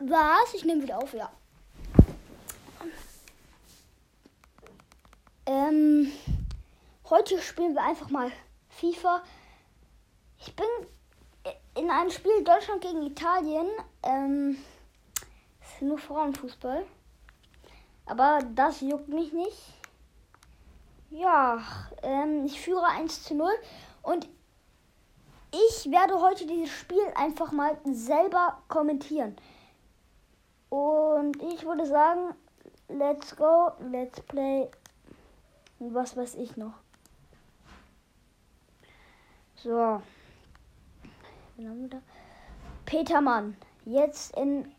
Was? 0.00 0.54
Ich 0.54 0.64
nehme 0.64 0.82
wieder 0.82 0.98
auf, 0.98 1.12
ja. 1.12 1.30
Ähm, 5.44 6.10
heute 7.10 7.38
spielen 7.42 7.74
wir 7.74 7.82
einfach 7.82 8.08
mal 8.08 8.32
FIFA. 8.70 9.22
Ich 10.38 10.56
bin 10.56 10.66
in 11.76 11.90
einem 11.90 12.10
Spiel 12.10 12.42
Deutschland 12.42 12.80
gegen 12.80 13.02
Italien. 13.02 13.66
Ähm, 14.02 14.56
ist 15.60 15.82
nur 15.82 15.98
Frauenfußball. 15.98 16.86
Aber 18.06 18.38
das 18.54 18.80
juckt 18.80 19.08
mich 19.08 19.34
nicht. 19.34 19.74
Ja, 21.10 21.62
ähm, 22.02 22.46
ich 22.46 22.58
führe 22.58 22.86
1 22.86 23.24
zu 23.24 23.34
0 23.34 23.50
und 24.02 24.26
ich 25.52 25.90
werde 25.90 26.20
heute 26.20 26.46
dieses 26.46 26.70
Spiel 26.70 27.02
einfach 27.16 27.52
mal 27.52 27.76
selber 27.84 28.62
kommentieren. 28.68 29.36
Und 30.70 31.42
ich 31.42 31.64
würde 31.66 31.84
sagen, 31.84 32.34
let's 32.88 33.36
go, 33.36 33.72
let's 33.90 34.20
play. 34.22 34.70
Was 35.80 36.16
weiß 36.16 36.36
ich 36.36 36.56
noch. 36.56 36.74
So. 39.56 40.00
Petermann. 42.86 43.56
Jetzt 43.84 44.36
in. 44.36 44.72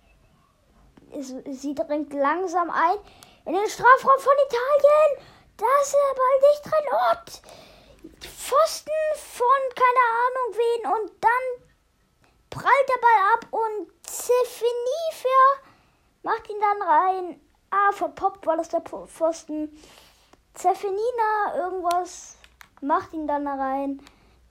Sie 1.14 1.76
dringt 1.76 2.14
langsam 2.14 2.70
ein 2.70 2.98
in 3.46 3.54
den 3.54 3.70
Strafraum 3.70 4.20
von 4.20 4.34
Italien. 4.48 5.28
Da 5.58 5.66
ist 5.82 5.94
der 5.94 6.16
Ball 6.16 6.38
nicht 6.50 6.64
drin. 6.66 6.88
Ort. 7.10 7.42
Pfosten 8.22 8.92
von 9.16 9.62
keine 9.76 10.06
Ahnung 10.24 10.56
wen 10.56 10.82
und 10.94 11.24
dann 11.24 11.70
prallt 12.50 12.90
der 12.90 13.02
Ball 13.02 13.22
ab 13.34 13.48
und 13.52 13.92
Zefinifer 14.04 15.71
macht 16.24 16.50
ihn 16.50 16.60
dann 16.60 16.88
rein. 16.88 17.42
Ah, 17.70 17.92
verpoppt 17.92 18.46
war 18.46 18.58
das 18.58 18.70
der 18.70 18.82
Pfosten. 18.82 19.70
Zefenina 20.54 21.56
irgendwas 21.56 22.38
macht 22.82 23.14
ihn 23.14 23.28
dann 23.28 23.48
rein. 23.48 24.02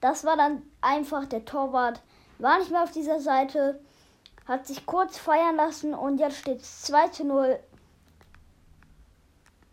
Das 0.00 0.24
war 0.24 0.36
dann 0.36 0.62
einfach 0.80 1.26
der 1.26 1.44
Torwart. 1.44 2.00
War 2.38 2.58
nicht 2.58 2.70
mehr 2.70 2.82
auf 2.82 2.90
dieser 2.90 3.20
Seite. 3.20 3.80
Hat 4.46 4.66
sich 4.66 4.86
kurz 4.86 5.18
feiern 5.18 5.56
lassen 5.56 5.94
und 5.94 6.18
jetzt 6.18 6.38
steht 6.38 6.62
es 6.62 6.82
2 6.82 7.08
zu 7.08 7.24
0 7.24 7.60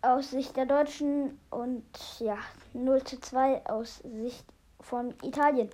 aus 0.02 0.32
Sicht 0.32 0.56
der 0.56 0.66
Deutschen 0.66 1.40
und 1.50 1.86
ja, 2.20 2.38
0 2.74 3.04
zu 3.04 3.20
2 3.20 3.66
aus 3.66 4.00
Sicht 4.00 4.46
von 4.82 5.14
Italien. 5.24 5.70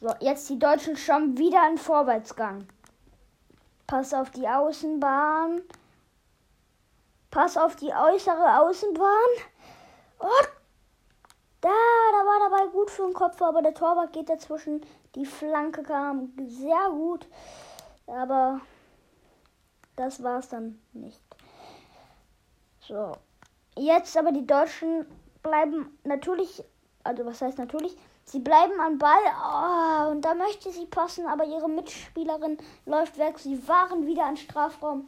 So, 0.00 0.14
jetzt 0.20 0.48
die 0.48 0.58
Deutschen 0.58 0.96
schon 0.96 1.36
wieder 1.36 1.68
in 1.68 1.78
Vorwärtsgang. 1.78 2.66
Pass 3.92 4.14
auf 4.14 4.30
die 4.30 4.48
Außenbahn. 4.48 5.60
Pass 7.30 7.58
auf 7.58 7.76
die 7.76 7.92
äußere 7.92 8.62
Außenbahn. 8.62 9.30
Oh, 10.18 10.46
da, 11.60 11.68
da 11.68 12.26
war 12.26 12.48
dabei 12.48 12.72
gut 12.72 12.88
für 12.88 13.02
den 13.02 13.12
Kopf, 13.12 13.42
aber 13.42 13.60
der 13.60 13.74
Torwart 13.74 14.14
geht 14.14 14.30
dazwischen. 14.30 14.80
Die 15.14 15.26
Flanke 15.26 15.82
kam 15.82 16.32
sehr 16.46 16.88
gut, 16.88 17.28
aber 18.06 18.62
das 19.94 20.22
war 20.22 20.38
es 20.38 20.48
dann 20.48 20.80
nicht. 20.94 21.20
So, 22.80 23.12
jetzt 23.76 24.16
aber 24.16 24.32
die 24.32 24.46
Deutschen 24.46 25.04
bleiben 25.42 25.98
natürlich, 26.04 26.64
also 27.04 27.26
was 27.26 27.42
heißt 27.42 27.58
natürlich, 27.58 27.94
sie 28.32 28.40
bleiben 28.40 28.80
am 28.80 28.98
Ball 28.98 29.20
oh, 29.44 30.10
und 30.10 30.22
da 30.22 30.34
möchte 30.34 30.72
sie 30.72 30.86
passen, 30.86 31.26
aber 31.26 31.44
ihre 31.44 31.68
Mitspielerin 31.68 32.56
läuft 32.86 33.18
weg. 33.18 33.38
Sie 33.38 33.68
waren 33.68 34.06
wieder 34.06 34.28
im 34.28 34.36
Strafraum. 34.36 35.06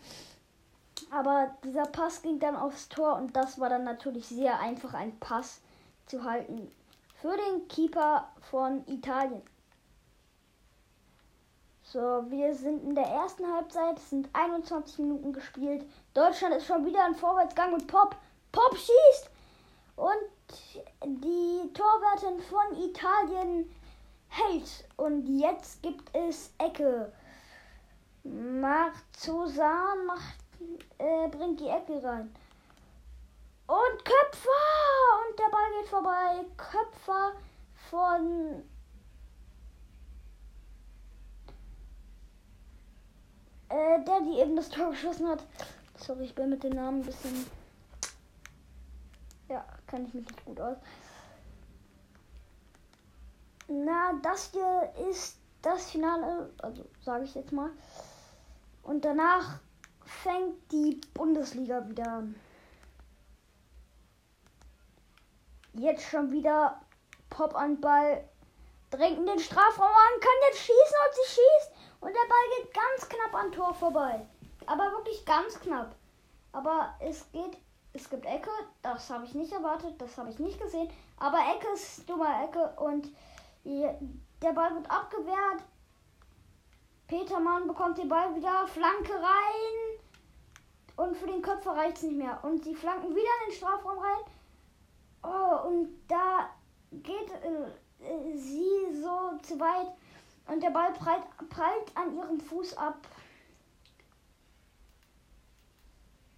Aber 1.10 1.56
dieser 1.64 1.86
Pass 1.86 2.22
ging 2.22 2.38
dann 2.38 2.54
aufs 2.54 2.88
Tor 2.88 3.16
und 3.16 3.34
das 3.34 3.58
war 3.58 3.68
dann 3.68 3.84
natürlich 3.84 4.26
sehr 4.26 4.60
einfach 4.60 4.94
ein 4.94 5.18
Pass 5.18 5.60
zu 6.06 6.22
halten 6.22 6.70
für 7.20 7.36
den 7.36 7.66
Keeper 7.68 8.28
von 8.50 8.86
Italien. 8.86 9.42
So, 11.82 12.24
wir 12.28 12.54
sind 12.54 12.82
in 12.82 12.94
der 12.94 13.06
ersten 13.06 13.50
Halbzeit, 13.50 13.98
es 13.98 14.10
sind 14.10 14.28
21 14.32 14.98
Minuten 14.98 15.32
gespielt. 15.32 15.86
Deutschland 16.12 16.54
ist 16.54 16.66
schon 16.66 16.84
wieder 16.84 17.06
in 17.06 17.14
Vorwärtsgang 17.14 17.72
und 17.72 17.86
Pop. 17.86 18.16
Pop 18.52 18.76
schießt! 18.76 19.30
Und 19.96 20.33
die 21.04 21.72
Torwärtin 21.72 22.40
von 22.40 22.82
Italien 22.82 23.70
hält. 24.28 24.88
Und 24.96 25.38
jetzt 25.38 25.82
gibt 25.82 26.14
es 26.14 26.52
Ecke. 26.58 27.12
Marzosan 28.24 30.06
macht, 30.06 30.38
äh, 30.98 31.28
bringt 31.28 31.60
die 31.60 31.68
Ecke 31.68 32.02
rein. 32.02 32.34
Und 33.66 34.04
Köpfer! 34.04 34.50
Und 35.28 35.38
der 35.38 35.50
Ball 35.50 35.70
geht 35.78 35.88
vorbei. 35.88 36.44
Köpfer 36.56 37.32
von. 37.90 38.62
Äh, 43.68 44.04
der, 44.04 44.20
die 44.20 44.38
eben 44.38 44.56
das 44.56 44.68
Tor 44.68 44.90
geschossen 44.90 45.28
hat. 45.28 45.44
Sorry, 45.96 46.24
ich 46.24 46.34
bin 46.34 46.50
mit 46.50 46.62
den 46.62 46.74
Namen 46.74 47.00
ein 47.00 47.06
bisschen. 47.06 47.46
Kann 49.94 50.06
ich 50.06 50.14
mich 50.14 50.26
nicht 50.26 50.44
gut 50.44 50.60
aus. 50.60 50.76
Na, 53.68 54.14
das 54.24 54.50
hier 54.50 54.92
ist 55.08 55.38
das 55.62 55.88
Finale, 55.88 56.52
also 56.58 56.84
sage 57.00 57.22
ich 57.22 57.34
jetzt 57.36 57.52
mal. 57.52 57.70
Und 58.82 59.04
danach 59.04 59.60
fängt 60.04 60.72
die 60.72 61.00
Bundesliga 61.14 61.88
wieder 61.88 62.10
an. 62.10 62.34
Jetzt 65.74 66.02
schon 66.02 66.32
wieder 66.32 66.80
Pop 67.30 67.54
an 67.54 67.80
Ball. 67.80 68.28
Drängt 68.90 69.18
in 69.18 69.26
den 69.26 69.38
Strafraum 69.38 69.86
an, 69.86 70.20
kann 70.20 70.48
jetzt 70.48 70.58
schießen 70.58 70.98
und 71.06 71.14
sie 71.14 71.34
schießt. 71.34 71.72
Und 72.00 72.08
der 72.08 72.28
Ball 72.28 72.58
geht 72.58 72.74
ganz 72.74 73.08
knapp 73.08 73.44
an 73.44 73.52
Tor 73.52 73.72
vorbei. 73.72 74.26
Aber 74.66 74.90
wirklich 74.90 75.24
ganz 75.24 75.60
knapp. 75.60 75.94
Aber 76.50 76.96
es 76.98 77.30
geht, 77.30 77.58
es 77.94 78.10
gibt 78.10 78.26
Ecke. 78.26 78.50
Das 78.82 79.08
habe 79.08 79.24
ich 79.24 79.34
nicht 79.34 79.52
erwartet, 79.52 79.94
das 79.98 80.18
habe 80.18 80.30
ich 80.30 80.38
nicht 80.38 80.60
gesehen. 80.60 80.90
Aber 81.18 81.38
Ecke 81.38 81.68
ist 81.72 82.08
dummer 82.08 82.44
Ecke 82.44 82.74
und 82.76 83.08
der 83.64 84.52
Ball 84.52 84.74
wird 84.74 84.90
abgewehrt. 84.90 85.62
Petermann 87.06 87.66
bekommt 87.66 87.96
den 87.96 88.08
Ball 88.08 88.34
wieder, 88.34 88.66
Flanke 88.66 89.14
rein. 89.14 90.00
Und 90.96 91.16
für 91.16 91.26
den 91.26 91.42
Köpfer 91.42 91.72
reicht 91.72 91.96
es 91.96 92.02
nicht 92.04 92.16
mehr. 92.16 92.38
Und 92.42 92.62
sie 92.62 92.74
flanken 92.74 93.10
wieder 93.10 93.30
in 93.44 93.50
den 93.50 93.56
Strafraum 93.56 93.98
rein. 93.98 94.24
Oh, 95.22 95.68
und 95.68 95.88
da 96.06 96.50
geht 96.90 97.30
äh, 97.30 98.36
sie 98.36 99.02
so 99.02 99.38
zu 99.42 99.58
weit 99.58 99.88
und 100.46 100.62
der 100.62 100.70
Ball 100.70 100.92
prallt, 100.92 101.24
prallt 101.48 101.96
an 101.96 102.14
ihrem 102.14 102.38
Fuß 102.38 102.76
ab. 102.76 102.98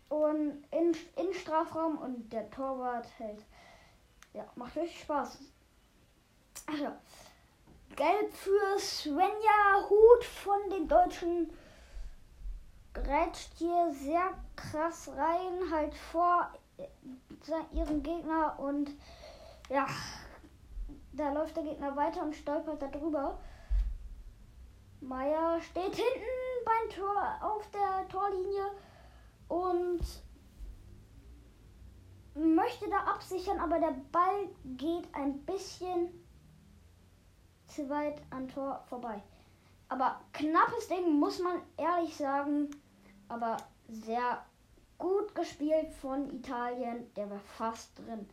Und 0.08 0.64
in, 0.70 0.96
in 1.16 1.34
Strafraum 1.34 1.98
und 1.98 2.32
der 2.32 2.48
Torwart 2.50 3.08
hält. 3.18 3.44
Ja, 4.32 4.44
macht 4.54 4.76
richtig 4.76 5.00
Spaß. 5.00 5.38
Ach. 6.66 6.92
Gelb 7.94 8.32
für 8.32 8.78
Svenja 8.78 9.88
Hut 9.88 10.24
von 10.24 10.70
den 10.70 10.86
Deutschen. 10.86 11.50
Grätscht 12.92 13.52
hier 13.56 13.92
sehr 13.92 14.34
krass 14.54 15.10
rein, 15.16 15.70
halt 15.70 15.94
vor 15.94 16.50
ihren 17.72 18.02
Gegner 18.02 18.58
und 18.58 18.90
ja, 19.68 19.86
da 21.12 21.32
läuft 21.32 21.56
der 21.56 21.64
Gegner 21.64 21.96
weiter 21.96 22.22
und 22.22 22.34
stolpert 22.34 22.82
da 22.82 22.88
drüber. 22.88 23.38
Meier 25.00 25.60
steht 25.60 25.94
hinten 25.94 26.64
beim 26.64 26.90
Tor 26.90 27.38
auf 27.40 27.70
der 27.70 28.08
Torlinie 28.08 28.70
und 29.48 30.00
möchte 32.34 32.88
da 32.90 32.98
absichern, 32.98 33.58
aber 33.60 33.78
der 33.78 33.94
Ball 34.12 34.48
geht 34.76 35.08
ein 35.14 35.38
bisschen 35.44 36.08
zu 37.66 37.88
weit 37.88 38.20
an 38.30 38.48
Tor 38.48 38.84
vorbei. 38.88 39.22
Aber 39.88 40.20
knappes 40.32 40.88
Ding 40.88 41.18
muss 41.18 41.38
man 41.38 41.60
ehrlich 41.76 42.16
sagen, 42.16 42.70
aber 43.28 43.56
sehr 43.88 44.44
Gut 44.98 45.34
gespielt 45.34 45.92
von 45.92 46.30
Italien. 46.32 47.12
Der 47.14 47.28
war 47.28 47.38
fast 47.38 47.98
drin. 47.98 48.28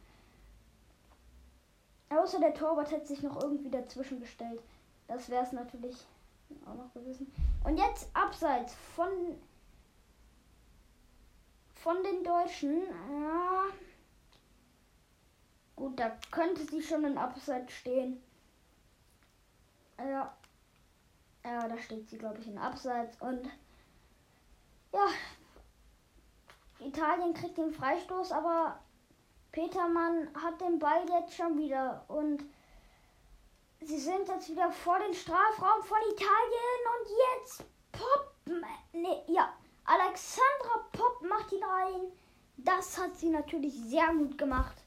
Außer 2.10 2.40
der 2.40 2.54
Torwart 2.54 2.92
hätte 2.92 3.08
sich 3.08 3.22
noch 3.22 3.42
irgendwie 3.42 3.70
dazwischen 3.70 4.20
gestellt. 4.20 4.62
Das 5.08 5.30
wäre 5.30 5.44
es 5.44 5.52
natürlich 5.52 5.98
auch 6.66 6.76
noch 6.76 6.94
gewesen. 6.94 7.34
Und 7.66 7.78
jetzt 7.78 8.08
abseits 8.14 8.74
von 8.96 9.10
von 11.84 12.02
den 12.02 12.24
Deutschen. 12.24 12.82
Ja. 13.12 13.66
Gut, 15.76 16.00
da 16.00 16.18
könnte 16.32 16.64
sie 16.64 16.82
schon 16.82 17.04
in 17.04 17.18
Abseits 17.18 17.74
stehen. 17.74 18.24
Ja. 19.98 20.34
Ja, 21.44 21.68
da 21.68 21.78
steht 21.78 22.10
sie, 22.10 22.18
glaube 22.18 22.40
ich, 22.40 22.48
in 22.48 22.58
Abseits. 22.58 23.22
Und 23.22 23.50
Ja, 24.94 25.08
Italien 26.80 27.34
kriegt 27.34 27.58
den 27.58 27.74
Freistoß, 27.74 28.32
aber 28.32 28.80
Petermann 29.52 30.30
hat 30.42 30.62
den 30.62 30.80
Ball 30.80 31.06
jetzt 31.10 31.36
schon 31.36 31.58
wieder 31.58 32.06
und 32.08 32.44
sie 33.82 34.00
sind 34.00 34.28
jetzt 34.28 34.50
wieder 34.50 34.72
vor 34.72 35.00
den 35.00 35.14
Strafraum 35.14 35.84
von 35.84 35.98
Italien 36.12 36.82
und 36.94 37.10
jetzt 37.42 37.66
Pop, 37.92 38.34
nee, 38.94 39.22
ja, 39.28 39.54
Alexandra 39.86 40.88
Pop 40.92 41.22
macht 41.28 41.52
ihn 41.52 41.64
rein. 41.64 42.12
Das 42.58 42.98
hat 42.98 43.18
sie 43.18 43.30
natürlich 43.30 43.74
sehr 43.86 44.08
gut 44.08 44.38
gemacht. 44.38 44.78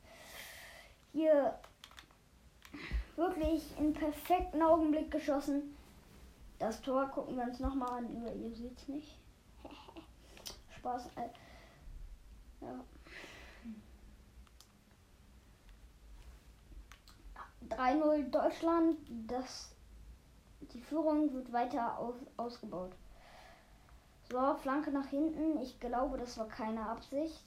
Hier 1.13 1.59
wirklich 3.17 3.77
im 3.79 3.93
perfekten 3.93 4.63
Augenblick 4.63 5.11
geschossen. 5.11 5.77
Das 6.59 6.81
Tor 6.81 7.07
gucken 7.09 7.37
wir 7.37 7.45
uns 7.45 7.61
nochmal 7.61 7.99
an. 7.99 8.41
Ihr 8.41 8.55
seht 8.55 8.79
es 8.79 8.89
nicht. 8.89 9.19
Spaß. 10.79 11.07
Äh, 11.17 11.29
ja. 12.65 12.85
3-0 17.69 18.31
Deutschland. 18.31 18.97
Das, 19.27 19.75
die 20.61 20.81
Führung 20.81 21.33
wird 21.35 21.53
weiter 21.53 21.99
aus, 21.99 22.15
ausgebaut. 22.37 22.93
So, 24.31 24.55
Flanke 24.57 24.91
nach 24.91 25.07
hinten. 25.07 25.61
Ich 25.61 25.79
glaube, 25.79 26.19
das 26.19 26.37
war 26.37 26.49
keine 26.49 26.89
Absicht. 26.89 27.45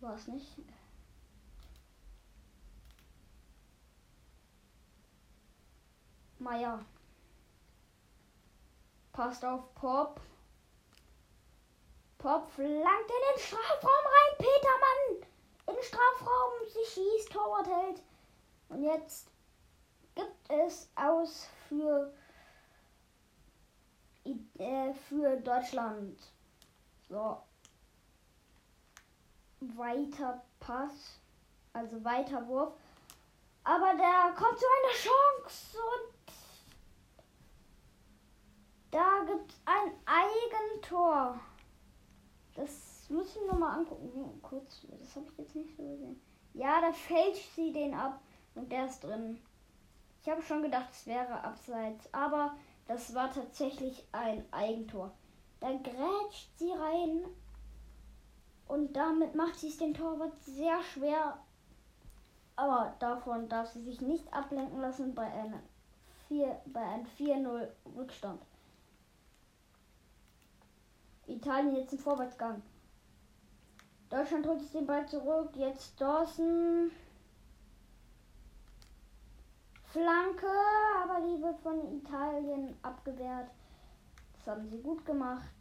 War 0.00 0.14
es 0.14 0.26
nicht. 0.26 0.58
Meier. 6.38 6.84
Passt 9.12 9.44
auf 9.44 9.74
Pop. 9.76 10.20
Pop 12.18 12.50
flankt 12.50 12.74
in 12.74 12.82
den 12.84 13.38
Strafraum 13.38 13.90
rein. 13.90 14.38
Petermann 14.38 15.28
in 15.68 15.74
den 15.74 15.82
Strafraum. 15.84 16.52
Sie 16.68 16.92
schießt, 16.92 17.32
Torwart 17.32 17.66
hält. 17.68 18.02
Und 18.70 18.82
jetzt 18.82 19.30
gibt 20.14 20.50
es 20.50 20.90
aus 20.96 21.48
für, 21.68 22.12
äh, 24.24 24.92
für 25.08 25.36
Deutschland. 25.36 26.18
So. 27.08 27.38
Weiter 29.60 30.42
Pass. 30.60 31.20
Also 31.72 32.02
weiter 32.04 32.46
Wurf. 32.46 32.72
Aber 33.64 33.94
der 33.94 34.34
kommt 34.36 34.58
zu 34.58 34.66
einer 34.66 34.94
Chance 34.94 35.78
und 35.78 36.14
da 38.90 39.24
gibt 39.26 39.50
es 39.50 39.60
ein 39.64 39.92
Eigentor. 40.04 41.40
Das 42.54 43.08
muss 43.08 43.34
ich 43.34 43.42
mir 43.42 43.58
mal 43.58 43.78
angucken. 43.78 44.40
Kurz, 44.42 44.86
das 45.00 45.16
habe 45.16 45.26
ich 45.32 45.38
jetzt 45.38 45.56
nicht 45.56 45.76
so 45.76 45.82
gesehen. 45.82 46.20
Ja, 46.52 46.80
da 46.80 46.92
fälscht 46.92 47.54
sie 47.56 47.72
den 47.72 47.94
ab. 47.94 48.20
Und 48.54 48.70
der 48.70 48.86
ist 48.86 49.02
drin. 49.02 49.40
Ich 50.22 50.28
habe 50.28 50.42
schon 50.42 50.62
gedacht, 50.62 50.88
es 50.92 51.06
wäre 51.06 51.42
abseits, 51.42 52.08
aber 52.12 52.56
das 52.86 53.14
war 53.14 53.32
tatsächlich 53.32 54.06
ein 54.12 54.44
Eigentor. 54.52 55.12
Da 55.60 55.72
grätscht 55.72 56.50
sie 56.58 56.70
rein 56.70 57.24
und 58.68 58.92
damit 58.94 59.34
macht 59.34 59.58
sie 59.58 59.68
es 59.68 59.78
den 59.78 59.94
Torwart 59.94 60.42
sehr 60.42 60.82
schwer. 60.82 61.38
Aber 62.56 62.94
davon 62.98 63.48
darf 63.48 63.72
sie 63.72 63.82
sich 63.82 64.00
nicht 64.00 64.32
ablenken 64.32 64.80
lassen 64.80 65.14
bei 65.14 65.24
einem 65.24 65.60
4, 66.28 66.60
bei 66.66 66.80
einem 66.80 67.06
4-0 67.18 67.68
Rückstand. 67.96 68.42
Italien 71.26 71.76
jetzt 71.76 71.92
im 71.92 71.98
Vorwärtsgang. 71.98 72.62
Deutschland 74.10 74.46
holt 74.46 74.60
sich 74.60 74.70
den 74.70 74.86
Ball 74.86 75.08
zurück. 75.08 75.50
Jetzt 75.56 76.00
Dawson. 76.00 76.90
Flanke, 79.94 80.50
aber 81.04 81.20
die 81.20 81.40
wird 81.40 81.60
von 81.60 81.96
Italien 81.96 82.76
abgewehrt. 82.82 83.48
Das 84.34 84.48
haben 84.48 84.68
sie 84.68 84.82
gut 84.82 85.06
gemacht. 85.06 85.54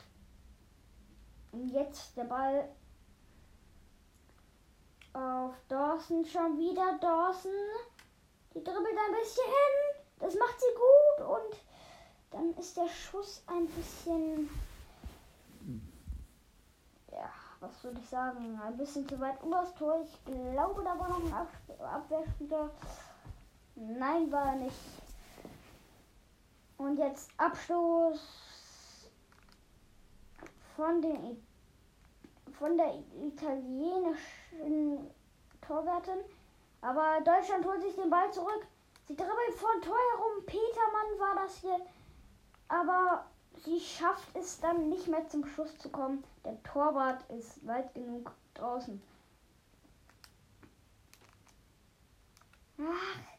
Und 1.52 1.70
jetzt 1.70 2.18
der 2.18 2.24
Ball 2.24 2.68
auf 5.14 5.54
Dawson 5.68 6.26
schon 6.26 6.58
wieder. 6.58 6.98
Dawson, 7.00 7.52
die 8.56 8.64
dribbelt 8.64 8.98
ein 8.98 9.20
bisschen 9.22 9.46
hin. 9.46 10.04
Das 10.20 10.34
macht 10.34 10.60
sie 10.60 10.74
gut 10.74 11.28
und 11.28 11.62
dann 12.32 12.54
ist 12.58 12.76
der 12.76 12.88
Schuss 12.88 13.44
ein 13.46 13.68
bisschen, 13.68 14.50
ja, 17.12 17.30
was 17.60 17.84
würde 17.84 18.00
ich 18.00 18.10
sagen, 18.10 18.60
ein 18.60 18.78
bisschen 18.78 19.08
zu 19.08 19.20
weit 19.20 19.44
übers 19.44 19.76
Tor. 19.76 20.02
Ich 20.04 20.26
glaube, 20.26 20.84
da 20.84 20.98
war 20.98 21.10
noch 21.10 21.24
ein 21.24 21.86
Abwehrspieler. 21.86 22.72
Nein, 23.76 24.32
war 24.32 24.56
nicht. 24.56 24.76
Und 26.78 26.98
jetzt 26.98 27.32
Abstoß 27.38 28.20
von 30.76 31.02
den 31.02 31.44
von 32.58 32.78
der 32.78 32.94
italienischen 33.26 35.10
Torwärtin. 35.62 36.20
Aber 36.82 37.20
Deutschland 37.24 37.66
holt 37.66 37.82
sich 37.82 37.96
den 37.96 38.10
Ball 38.10 38.32
zurück. 38.32 38.68
Sie 39.08 39.16
dribbelt 39.16 39.56
von 39.56 39.82
Tor 39.82 39.98
herum. 40.12 40.46
Petermann 40.46 41.20
war 41.20 41.36
das 41.44 41.58
hier. 41.58 41.80
Aber 42.68 43.26
sie 43.64 43.80
schafft 43.80 44.36
es 44.36 44.60
dann 44.60 44.90
nicht 44.90 45.08
mehr 45.08 45.28
zum 45.30 45.46
Schuss 45.46 45.78
zu 45.78 45.90
kommen. 45.90 46.24
Der 46.46 46.62
Torwart 46.64 47.30
ist 47.30 47.66
weit 47.66 47.94
genug 47.94 48.32
draußen. 48.54 49.02
Ach, 52.80 53.33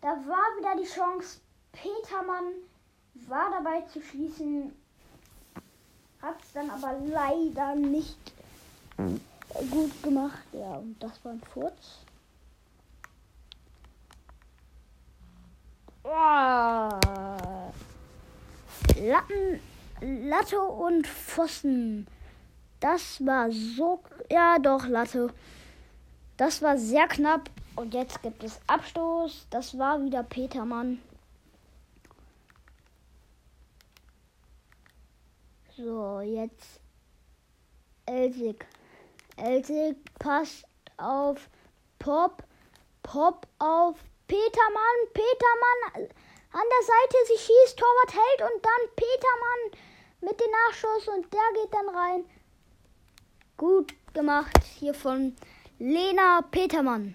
da 0.00 0.08
war 0.08 0.58
wieder 0.58 0.82
die 0.82 0.88
Chance. 0.88 1.40
Petermann 1.72 2.52
war 3.28 3.50
dabei 3.50 3.82
zu 3.82 4.02
schließen, 4.02 4.72
hat 6.20 6.36
es 6.42 6.52
dann 6.52 6.70
aber 6.70 6.98
leider 7.06 7.74
nicht 7.74 8.32
gut 9.70 10.02
gemacht. 10.02 10.44
Ja, 10.52 10.76
und 10.76 10.96
das 11.00 11.24
war 11.24 11.32
ein 11.32 11.42
Furz. 11.42 12.04
Oh. 16.02 16.88
Latten, 19.00 19.60
Latte 20.00 20.60
und 20.60 21.06
Pfosten. 21.06 22.06
Das 22.80 23.24
war 23.24 23.50
so. 23.52 24.02
Ja, 24.30 24.58
doch, 24.58 24.86
Latte. 24.86 25.32
Das 26.36 26.62
war 26.62 26.78
sehr 26.78 27.06
knapp. 27.06 27.50
Und 27.80 27.94
jetzt 27.94 28.20
gibt 28.20 28.44
es 28.44 28.60
Abstoß. 28.66 29.46
Das 29.48 29.78
war 29.78 30.04
wieder 30.04 30.22
Petermann. 30.22 31.00
So, 35.74 36.20
jetzt 36.20 36.78
Elsig. 38.04 38.66
Elsig 39.38 39.96
passt 40.18 40.66
auf 40.98 41.48
Pop. 41.98 42.42
Pop 43.02 43.46
auf 43.58 43.96
Petermann. 44.28 44.98
Petermann 45.14 46.10
an 46.52 46.66
der 46.74 46.86
Seite. 46.86 47.16
Sie 47.28 47.38
schießt, 47.38 47.78
Torwart 47.78 48.12
hält 48.12 48.52
und 48.52 48.62
dann 48.62 48.94
Petermann 48.94 49.80
mit 50.20 50.38
dem 50.38 50.50
Nachschuss 50.50 51.08
und 51.08 51.32
der 51.32 51.62
geht 51.62 51.72
dann 51.72 51.88
rein. 51.88 52.24
Gut 53.56 53.94
gemacht 54.12 54.62
hier 54.78 54.92
von 54.92 55.34
Lena 55.78 56.42
Petermann. 56.42 57.14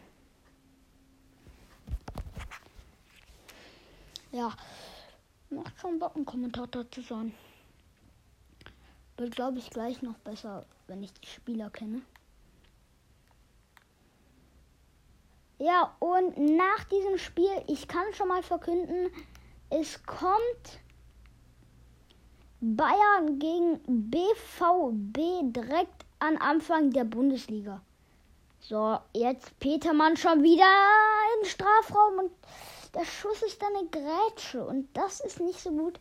Ja, 4.35 4.51
macht 5.49 5.79
schon 5.79 5.97
Bock, 5.97 6.13
ein 6.17 6.25
Kommentator 6.25 6.91
zu 6.91 6.99
sein. 6.99 7.33
Wird, 9.15 9.33
glaube 9.33 9.59
ich, 9.59 9.69
gleich 9.69 10.01
noch 10.01 10.17
besser, 10.17 10.65
wenn 10.87 11.01
ich 11.01 11.13
die 11.13 11.27
Spieler 11.27 11.69
kenne. 11.69 12.01
Ja, 15.57 15.95
und 15.99 16.37
nach 16.37 16.83
diesem 16.91 17.17
Spiel, 17.17 17.63
ich 17.67 17.87
kann 17.87 18.13
schon 18.13 18.27
mal 18.27 18.43
verkünden, 18.43 19.09
es 19.69 20.03
kommt 20.03 20.81
Bayern 22.59 23.39
gegen 23.39 23.79
BVB 24.11 25.53
direkt 25.53 26.05
an 26.19 26.35
Anfang 26.39 26.91
der 26.91 27.05
Bundesliga. 27.05 27.81
So, 28.59 28.99
jetzt 29.13 29.57
Petermann 29.59 30.17
schon 30.17 30.43
wieder 30.43 30.65
im 31.39 31.47
Strafraum 31.47 32.19
und 32.19 32.31
der 32.95 33.05
Schuss 33.05 33.41
ist 33.43 33.61
dann 33.61 33.75
eine 33.75 33.89
Grätsche 33.89 34.65
und 34.65 34.87
das 34.95 35.19
ist 35.19 35.39
nicht 35.39 35.59
so 35.59 35.71
gut. 35.71 35.99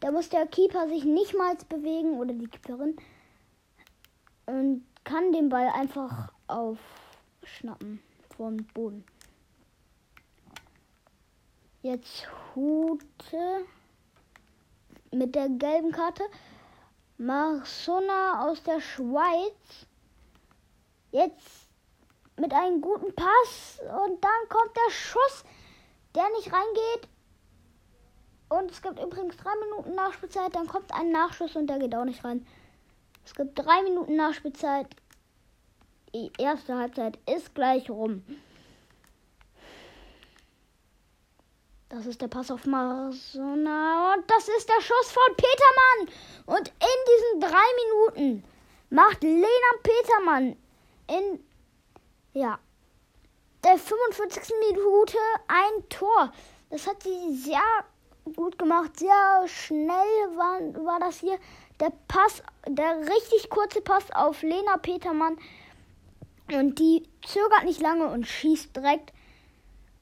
Da 0.00 0.10
muss 0.10 0.28
der 0.30 0.46
Keeper 0.46 0.88
sich 0.88 1.04
nicht 1.04 1.36
mal 1.36 1.56
bewegen 1.68 2.18
oder 2.18 2.32
die 2.32 2.48
Keeperin 2.48 2.96
und 4.46 4.84
kann 5.04 5.32
den 5.32 5.48
Ball 5.48 5.68
einfach 5.68 6.32
aufschnappen 6.48 8.02
vom 8.36 8.56
Boden. 8.74 9.04
Jetzt 11.82 12.28
Hute 12.54 13.64
mit 15.10 15.34
der 15.34 15.48
gelben 15.48 15.92
Karte. 15.92 16.24
Marsona 17.18 18.48
aus 18.48 18.62
der 18.62 18.80
Schweiz. 18.80 19.86
Jetzt 21.10 21.68
mit 22.36 22.52
einem 22.52 22.80
guten 22.80 23.14
Pass 23.14 23.80
und 23.80 24.24
dann 24.24 24.48
kommt 24.48 24.76
der 24.76 24.90
Schuss, 24.90 25.44
der 26.14 26.28
nicht 26.30 26.52
reingeht. 26.52 27.08
Und 28.48 28.70
es 28.70 28.82
gibt 28.82 29.00
übrigens 29.00 29.36
drei 29.36 29.54
Minuten 29.60 29.94
Nachspielzeit. 29.94 30.54
Dann 30.54 30.66
kommt 30.66 30.92
ein 30.92 31.10
Nachschuss 31.10 31.56
und 31.56 31.66
der 31.68 31.78
geht 31.78 31.94
auch 31.94 32.04
nicht 32.04 32.22
rein. 32.24 32.46
Es 33.24 33.34
gibt 33.34 33.58
drei 33.58 33.82
Minuten 33.82 34.16
Nachspielzeit. 34.16 34.88
Die 36.14 36.30
erste 36.38 36.76
Halbzeit 36.76 37.18
ist 37.26 37.54
gleich 37.54 37.88
rum. 37.88 38.22
Das 41.88 42.06
ist 42.06 42.20
der 42.20 42.28
Pass 42.28 42.50
auf 42.50 42.66
Marsona. 42.66 44.14
Und 44.14 44.30
das 44.30 44.48
ist 44.48 44.68
der 44.68 44.80
Schuss 44.82 45.12
von 45.12 45.36
Petermann. 45.36 46.14
Und 46.46 46.68
in 46.68 47.40
diesen 47.40 47.40
drei 47.40 48.16
Minuten 48.16 48.44
macht 48.90 49.22
Lena 49.22 49.46
Petermann 49.82 50.56
in 51.08 51.44
ja, 52.34 52.58
der 53.64 53.78
45. 53.78 54.54
Minute 54.68 55.18
ein 55.48 55.88
Tor. 55.88 56.32
Das 56.70 56.86
hat 56.86 57.02
sie 57.02 57.36
sehr 57.36 57.60
gut 58.34 58.58
gemacht. 58.58 58.98
Sehr 58.98 59.46
schnell 59.46 60.36
war, 60.36 60.60
war 60.84 61.00
das 61.00 61.20
hier. 61.20 61.38
Der 61.80 61.92
Pass, 62.08 62.42
der 62.68 62.98
richtig 63.00 63.50
kurze 63.50 63.80
Pass 63.80 64.10
auf 64.12 64.42
Lena 64.42 64.76
Petermann. 64.78 65.36
Und 66.52 66.78
die 66.78 67.08
zögert 67.24 67.64
nicht 67.64 67.80
lange 67.80 68.08
und 68.08 68.26
schießt 68.26 68.74
direkt. 68.76 69.12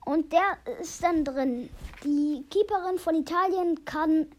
Und 0.04 0.32
der 0.32 0.58
ist 0.80 1.02
dann 1.02 1.24
drin. 1.24 1.70
Die 2.02 2.44
Keeperin 2.50 2.98
von 2.98 3.14
Italien 3.14 3.84
kann 3.84 4.30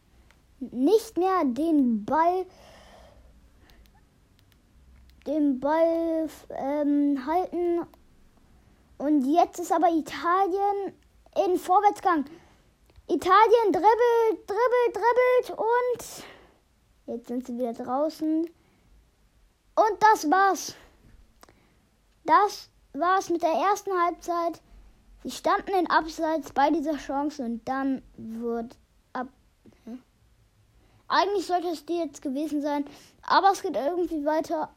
nicht 0.60 1.18
mehr 1.18 1.44
den 1.46 2.06
Ball 2.06 2.46
den 5.28 5.60
Ball 5.60 6.28
ähm, 6.50 7.26
halten. 7.26 7.86
Und 9.02 9.26
jetzt 9.26 9.60
ist 9.60 9.72
aber 9.72 9.90
Italien 9.90 10.94
in 11.44 11.58
Vorwärtsgang. 11.58 12.24
Italien 13.08 13.72
dribbelt, 13.72 14.46
dribbelt, 14.46 14.94
dribbelt 14.94 15.60
und 15.60 16.26
jetzt 17.08 17.28
sind 17.28 17.48
sie 17.48 17.58
wieder 17.58 17.74
draußen. 17.74 18.42
Und 18.44 19.98
das 20.00 20.30
war's. 20.30 20.76
Das 22.26 22.70
war's 22.94 23.32
mit 23.32 23.42
der 23.42 23.50
ersten 23.50 23.92
Halbzeit. 23.92 24.62
Sie 25.24 25.32
standen 25.32 25.74
in 25.74 25.90
Abseits 25.90 26.54
bei 26.54 26.70
dieser 26.70 26.98
Chance 26.98 27.44
und 27.44 27.68
dann 27.68 28.04
wird 28.18 28.78
ab. 29.14 29.30
Eigentlich 31.08 31.48
sollte 31.48 31.70
es 31.70 31.88
die 31.88 31.98
jetzt 31.98 32.22
gewesen 32.22 32.62
sein, 32.62 32.86
aber 33.24 33.50
es 33.50 33.64
geht 33.64 33.76
irgendwie 33.76 34.24
weiter. 34.26 34.70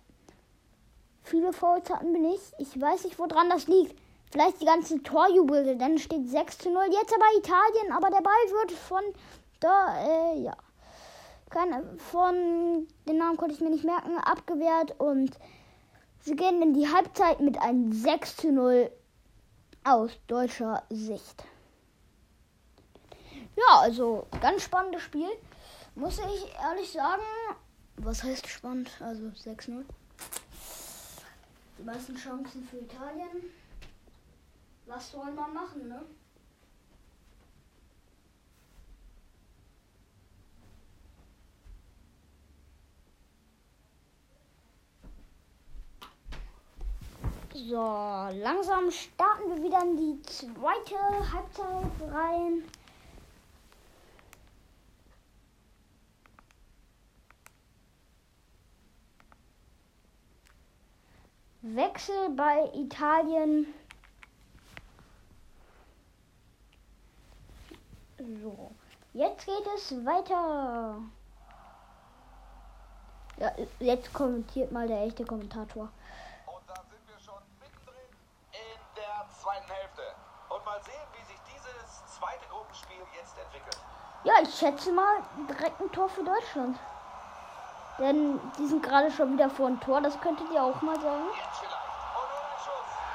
Viele 1.25 1.52
Fouls 1.52 1.90
hatten 1.90 2.14
wir 2.14 2.21
nicht. 2.21 2.54
Ich 2.59 2.81
weiß 2.81 3.04
nicht, 3.04 3.19
woran 3.19 3.50
das 3.50 3.66
liegt. 3.66 4.02
Vielleicht 4.34 4.60
die 4.60 4.66
ganzen 4.66 5.04
Torjubel, 5.04 5.78
dann 5.78 5.96
steht 5.96 6.28
6 6.28 6.58
zu 6.58 6.68
0. 6.68 6.86
Jetzt 6.90 7.14
aber 7.14 7.38
Italien, 7.38 7.92
aber 7.92 8.10
der 8.10 8.20
Ball 8.20 8.32
wird 8.50 8.72
von 8.72 9.04
da, 9.60 9.96
äh, 10.04 10.40
ja. 10.40 10.56
Keine, 11.50 11.96
von 11.98 12.88
den 13.06 13.16
Namen 13.16 13.36
konnte 13.36 13.54
ich 13.54 13.60
mir 13.60 13.70
nicht 13.70 13.84
merken, 13.84 14.18
abgewehrt 14.18 14.98
und 14.98 15.38
sie 16.18 16.34
gehen 16.34 16.60
in 16.62 16.74
die 16.74 16.92
Halbzeit 16.92 17.38
mit 17.38 17.62
einem 17.62 17.92
6 17.92 18.38
zu 18.38 18.50
0 18.50 18.90
aus 19.84 20.10
deutscher 20.26 20.82
Sicht. 20.90 21.44
Ja, 23.54 23.82
also 23.82 24.26
ganz 24.40 24.64
spannendes 24.64 25.02
Spiel. 25.02 25.30
Muss 25.94 26.18
ich 26.18 26.52
ehrlich 26.60 26.90
sagen. 26.90 27.22
Was 27.98 28.24
heißt 28.24 28.48
spannend? 28.48 28.90
Also 28.98 29.26
6-0. 29.26 29.84
Die 31.78 31.84
meisten 31.84 32.16
Chancen 32.16 32.66
für 32.68 32.78
Italien. 32.78 33.28
Was 34.86 35.10
soll 35.10 35.32
man 35.32 35.54
machen, 35.54 35.88
ne? 35.88 36.04
So, 47.54 47.76
langsam 47.76 48.90
starten 48.90 49.48
wir 49.48 49.62
wieder 49.62 49.80
in 49.82 49.96
die 49.96 50.22
zweite 50.22 50.96
Halbzeit 51.32 52.12
rein. 52.12 52.64
Wechsel 61.62 62.28
bei 62.36 62.70
Italien. 62.74 63.66
So, 68.25 68.71
jetzt 69.12 69.45
geht 69.45 69.66
es 69.75 69.93
weiter. 70.07 70.97
Ja, 73.37 73.52
jetzt 73.81 74.14
kommentiert 74.14 74.73
mal 74.73 74.88
der 74.88 75.02
echte 75.02 75.26
Kommentator. 75.26 75.90
Und 76.47 76.62
da 76.66 76.75
sind 76.75 77.07
wir 77.07 77.19
schon 77.19 77.43
mittendrin 77.61 78.09
in 78.52 78.81
der 78.97 79.28
zweiten 79.28 79.71
Hälfte. 79.71 80.02
Und 80.49 80.64
mal 80.64 80.81
sehen, 80.85 81.07
wie 81.12 81.25
sich 81.26 81.40
dieses 81.52 82.16
zweite 82.16 82.47
Gruppenspiel 82.49 82.97
jetzt 83.14 83.37
entwickelt. 83.37 83.76
Ja, 84.23 84.33
ich 84.43 84.54
schätze 84.54 84.90
mal 84.93 85.23
direkt 85.47 85.78
ein 85.83 85.93
Tor 85.93 86.09
für 86.09 86.25
Deutschland. 86.25 86.78
Denn 87.99 88.40
die 88.59 88.66
sind 88.66 88.83
gerade 88.83 89.11
schon 89.11 89.35
wieder 89.35 89.50
vor 89.50 89.69
dem 89.69 89.81
Tor, 89.81 90.00
das 90.00 90.19
könntet 90.21 90.50
ihr 90.50 90.62
auch 90.62 90.81
mal 90.81 90.99
sagen. 90.99 91.25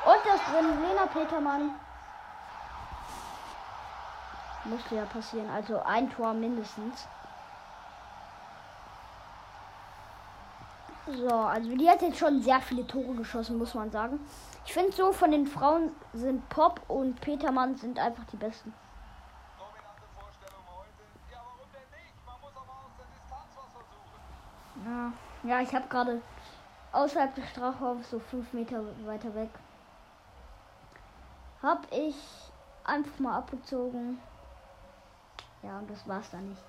Ein. 0.06 0.14
Und 0.14 0.26
das 0.26 0.42
drin, 0.52 0.82
Lena 0.82 1.08
Petermann. 1.08 1.80
Musste 4.70 4.96
ja 4.96 5.06
passieren, 5.06 5.50
also 5.50 5.82
ein 5.82 6.10
Tor 6.12 6.34
mindestens. 6.34 7.08
So, 11.08 11.28
also 11.28 11.76
die 11.76 11.90
hat 11.90 12.04
jetzt 12.04 12.20
schon 12.20 12.40
sehr 12.42 12.62
viele 12.62 12.86
Tore 12.86 13.16
geschossen, 13.16 13.58
muss 13.58 13.74
man 13.74 13.90
sagen. 13.90 14.20
Ich 14.66 14.74
finde 14.74 14.92
so 14.92 15.12
von 15.12 15.32
den 15.32 15.48
Frauen 15.48 15.92
sind 16.14 16.48
Pop 16.50 16.82
und 16.88 17.20
Petermann 17.20 17.76
sind 17.78 17.98
einfach 17.98 18.24
die 18.26 18.38
besten. 18.38 18.72
Ja, 24.86 25.12
ja 25.42 25.62
ich 25.62 25.74
habe 25.74 25.88
gerade 25.88 26.22
außerhalb 26.92 27.34
des 27.34 27.50
Strafraums, 27.50 28.08
so 28.12 28.20
fünf 28.20 28.54
Meter 28.54 28.84
weiter 29.06 29.34
weg, 29.34 29.50
habe 31.64 31.88
ich 31.90 32.16
einfach 32.84 33.20
mal 33.20 33.38
abgezogen. 33.38 34.20
Ja, 35.64 35.80
und 35.80 35.90
das 35.90 36.08
war's 36.08 36.30
dann 36.32 36.50
nicht. 36.50 36.64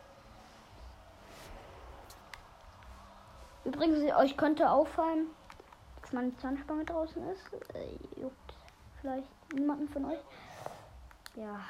Übrigens, 3.64 4.12
euch 4.16 4.36
könnte 4.36 4.70
auffallen, 4.70 5.26
dass 6.02 6.12
meine 6.12 6.36
Zahnspange 6.38 6.84
draußen 6.84 7.22
ist. 7.30 7.52
Äh, 7.74 8.20
juckt 8.20 8.54
vielleicht 9.00 9.28
niemanden 9.52 9.88
von 9.88 10.06
euch. 10.06 10.18
Ja, 11.36 11.60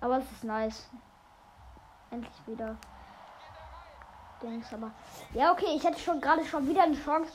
aber 0.00 0.18
es 0.18 0.32
ist 0.32 0.44
nice. 0.44 0.88
Endlich 2.10 2.46
wieder. 2.46 2.76
Dings, 4.42 4.72
aber. 4.72 4.90
Ja, 5.34 5.52
okay, 5.52 5.76
ich 5.76 5.86
hatte 5.86 6.00
schon 6.00 6.20
gerade 6.20 6.44
schon 6.44 6.66
wieder 6.66 6.82
eine 6.82 6.96
Chance. 6.96 7.32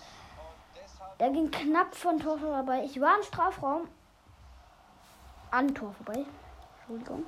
Der 1.20 1.30
ging 1.30 1.52
knapp 1.52 1.96
von 1.96 2.20
Tor 2.20 2.38
vorbei. 2.38 2.84
Ich 2.84 3.00
war 3.00 3.18
im 3.18 3.24
Strafraum. 3.24 3.88
An 5.52 5.74
Tor 5.74 5.94
vorbei. 5.94 6.26
Entschuldigung. 6.88 7.25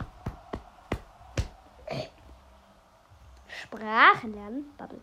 Sprachen 3.47 4.33
lernen. 4.33 4.73
Bubble. 4.77 5.01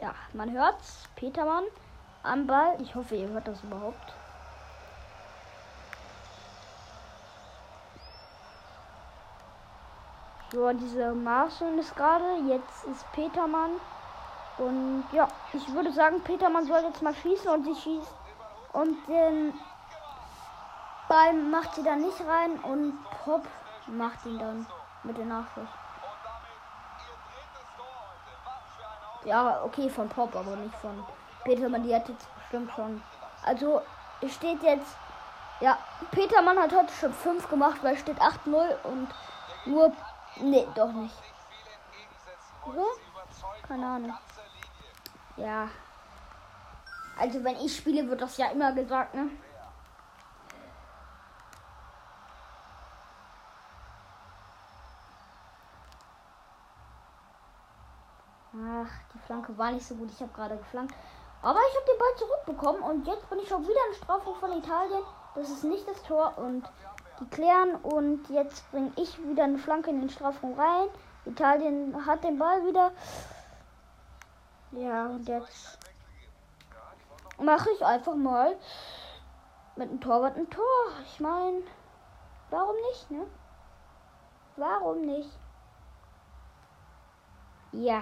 Ja, 0.00 0.14
man 0.32 0.50
hört's. 0.50 1.08
Petermann 1.14 1.64
am 2.24 2.46
Ball. 2.46 2.76
Ich 2.80 2.94
hoffe, 2.94 3.14
ihr 3.14 3.28
hört 3.28 3.46
das 3.46 3.62
überhaupt. 3.62 4.12
So, 10.50 10.72
diese 10.72 11.12
Marcel 11.12 11.78
ist 11.78 11.94
gerade. 11.94 12.40
Jetzt 12.48 12.84
ist 12.84 13.12
Petermann. 13.12 13.70
Und 14.58 15.04
ja, 15.12 15.28
ich 15.52 15.72
würde 15.72 15.92
sagen, 15.92 16.20
Petermann 16.22 16.66
soll 16.66 16.82
jetzt 16.82 17.02
mal 17.02 17.14
schießen 17.14 17.48
und 17.48 17.64
sie 17.64 17.74
schießt. 17.76 18.14
Und 18.72 19.08
den 19.08 19.54
Ball 21.08 21.32
macht 21.32 21.74
sie 21.74 21.82
dann 21.82 22.02
nicht 22.02 22.20
rein 22.20 22.58
und 22.60 22.98
Pop 23.24 23.42
macht 23.86 24.24
ihn 24.26 24.38
dann 24.38 24.66
mit 25.04 25.16
dem 25.16 25.28
Nachschuss. 25.28 25.68
Ja, 29.24 29.62
okay, 29.64 29.88
von 29.88 30.08
Pop, 30.08 30.34
aber 30.34 30.56
nicht 30.56 30.74
von 30.76 31.04
Petermann. 31.44 31.82
Die 31.82 31.94
hat 31.94 32.08
jetzt 32.08 32.28
bestimmt 32.36 32.72
schon. 32.72 33.02
Also, 33.44 33.82
es 34.20 34.34
steht 34.34 34.62
jetzt. 34.62 34.96
Ja, 35.60 35.78
Petermann 36.10 36.58
hat 36.58 36.72
heute 36.72 36.92
schon 36.92 37.12
5 37.12 37.48
gemacht, 37.48 37.78
weil 37.82 37.96
steht 37.96 38.20
8-0 38.20 38.82
und 38.84 39.08
nur 39.64 39.92
Nee, 40.38 40.68
doch 40.74 40.92
nicht. 40.92 41.14
Überzeugen 42.66 43.62
Keine 43.66 43.86
Ahnung. 43.86 44.18
Ja. 45.36 45.68
Also 47.18 47.42
wenn 47.42 47.56
ich 47.56 47.76
spiele, 47.76 48.06
wird 48.08 48.20
das 48.20 48.36
ja 48.36 48.50
immer 48.50 48.72
gesagt, 48.72 49.14
ne? 49.14 49.30
Ach, 58.52 58.75
die 59.14 59.18
Flanke 59.20 59.56
war 59.58 59.72
nicht 59.72 59.86
so 59.86 59.94
gut. 59.94 60.10
Ich 60.10 60.20
habe 60.20 60.32
gerade 60.32 60.56
geflankt. 60.56 60.94
Aber 61.42 61.58
ich 61.58 61.76
habe 61.76 61.86
den 61.86 61.98
Ball 61.98 62.16
zurückbekommen 62.16 62.82
und 62.82 63.06
jetzt 63.06 63.28
bin 63.30 63.38
ich 63.38 63.48
schon 63.48 63.62
wieder 63.62 63.80
im 63.88 63.94
Strafraum 63.94 64.34
von 64.36 64.52
Italien. 64.52 65.02
Das 65.34 65.50
ist 65.50 65.64
nicht 65.64 65.86
das 65.86 66.02
Tor 66.02 66.32
und 66.38 66.64
die 67.20 67.26
klären 67.26 67.76
und 67.76 68.28
jetzt 68.30 68.68
bringe 68.70 68.92
ich 68.96 69.18
wieder 69.22 69.44
eine 69.44 69.58
Flanke 69.58 69.90
in 69.90 70.00
den 70.00 70.10
Strafraum 70.10 70.58
rein. 70.58 70.88
Italien 71.24 72.06
hat 72.06 72.24
den 72.24 72.38
Ball 72.38 72.64
wieder. 72.66 72.92
Ja, 74.72 75.06
und 75.06 75.28
jetzt 75.28 75.78
mache 77.38 77.70
ich 77.70 77.84
einfach 77.84 78.14
mal 78.14 78.56
mit 79.76 79.90
dem 79.90 80.00
Torwart 80.00 80.36
ein 80.36 80.48
Tor. 80.50 80.64
Ich 81.04 81.20
meine, 81.20 81.62
warum 82.50 82.76
nicht, 82.90 83.10
ne? 83.10 83.26
Warum 84.56 85.02
nicht? 85.02 85.30
Ja. 87.72 88.00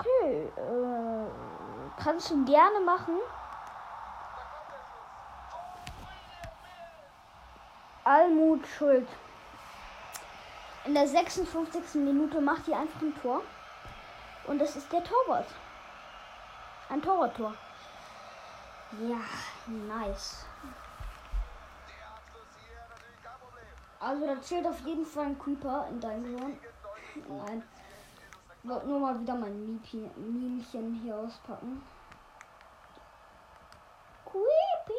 Okay, 0.00 0.50
äh, 0.56 2.02
kannst 2.02 2.30
du 2.30 2.44
gerne 2.46 2.80
machen. 2.80 3.18
Almut 8.04 8.66
Schuld. 8.66 9.06
In 10.86 10.94
der 10.94 11.06
56. 11.06 11.96
Minute 11.96 12.40
macht 12.40 12.66
die 12.66 12.74
einfach 12.74 13.02
ein 13.02 13.14
Tor. 13.20 13.42
Und 14.46 14.58
das 14.58 14.74
ist 14.74 14.90
der 14.90 15.04
Torwart. 15.04 15.48
Ein 16.88 17.02
Torwarttor. 17.02 17.54
Ja, 19.06 19.20
nice. 19.66 20.46
Also 24.00 24.26
da 24.26 24.40
zählt 24.40 24.66
auf 24.66 24.80
jeden 24.80 25.04
Fall 25.04 25.26
ein 25.26 25.38
Creeper 25.38 25.86
in 25.90 26.00
deinem 26.00 26.38
Sohn. 26.38 26.58
Nein. 27.28 27.62
Wollte 28.62 28.86
nur 28.86 29.00
mal 29.00 29.18
wieder 29.18 29.34
mein 29.34 29.66
Miemchen 29.66 31.00
hier 31.02 31.16
auspacken. 31.16 31.82
Creepy. 34.26 34.92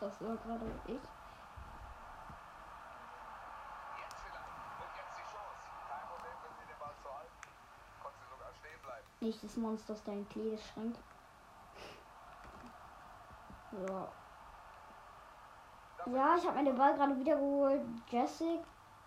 Das 0.00 0.20
war 0.22 0.36
gerade 0.36 0.64
ich. 0.86 1.00
Nicht 9.20 9.42
des 9.42 9.56
Monsters 9.56 10.02
dein 10.04 10.26
Kleiderschrank. 10.28 10.96
Ja. 13.72 14.08
Ja, 16.06 16.36
ich 16.36 16.46
habe 16.46 16.64
den 16.64 16.76
Ball 16.76 16.94
gerade 16.94 17.18
wieder 17.18 17.34
geholt. 17.34 17.82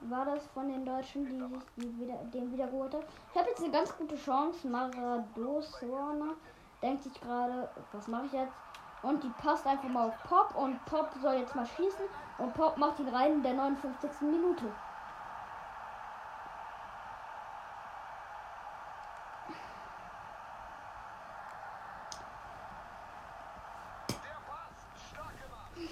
War 0.01 0.23
das 0.25 0.47
von 0.53 0.69
den 0.69 0.85
Deutschen, 0.85 1.25
die 1.25 1.37
sich 1.37 1.63
die 1.75 1.99
wieder, 1.99 2.15
den 2.33 2.51
wieder 2.53 2.67
geholt 2.67 2.93
hat. 2.93 3.03
Ich 3.31 3.37
habe 3.37 3.49
jetzt 3.49 3.61
eine 3.61 3.71
ganz 3.71 3.95
gute 3.97 4.15
Chance. 4.15 4.65
Maradona 4.67 6.33
denkt 6.81 7.03
sich 7.03 7.19
gerade, 7.19 7.69
was 7.91 8.07
mache 8.07 8.27
ich 8.27 8.31
jetzt? 8.31 8.53
Und 9.01 9.23
die 9.23 9.29
passt 9.41 9.67
einfach 9.67 9.89
mal 9.89 10.07
auf 10.07 10.23
Pop 10.23 10.55
und 10.55 10.83
Pop 10.85 11.09
soll 11.21 11.35
jetzt 11.35 11.55
mal 11.55 11.65
schießen 11.65 12.05
und 12.37 12.53
Pop 12.53 12.77
macht 12.77 12.99
ihn 12.99 13.09
rein 13.09 13.33
in 13.33 13.43
der 13.43 13.53
59. 13.53 14.09
Minute. 14.21 14.65
Der 24.07 24.15
Pass. 24.47 25.09
Stark 25.09 25.33
gemacht. 25.41 25.89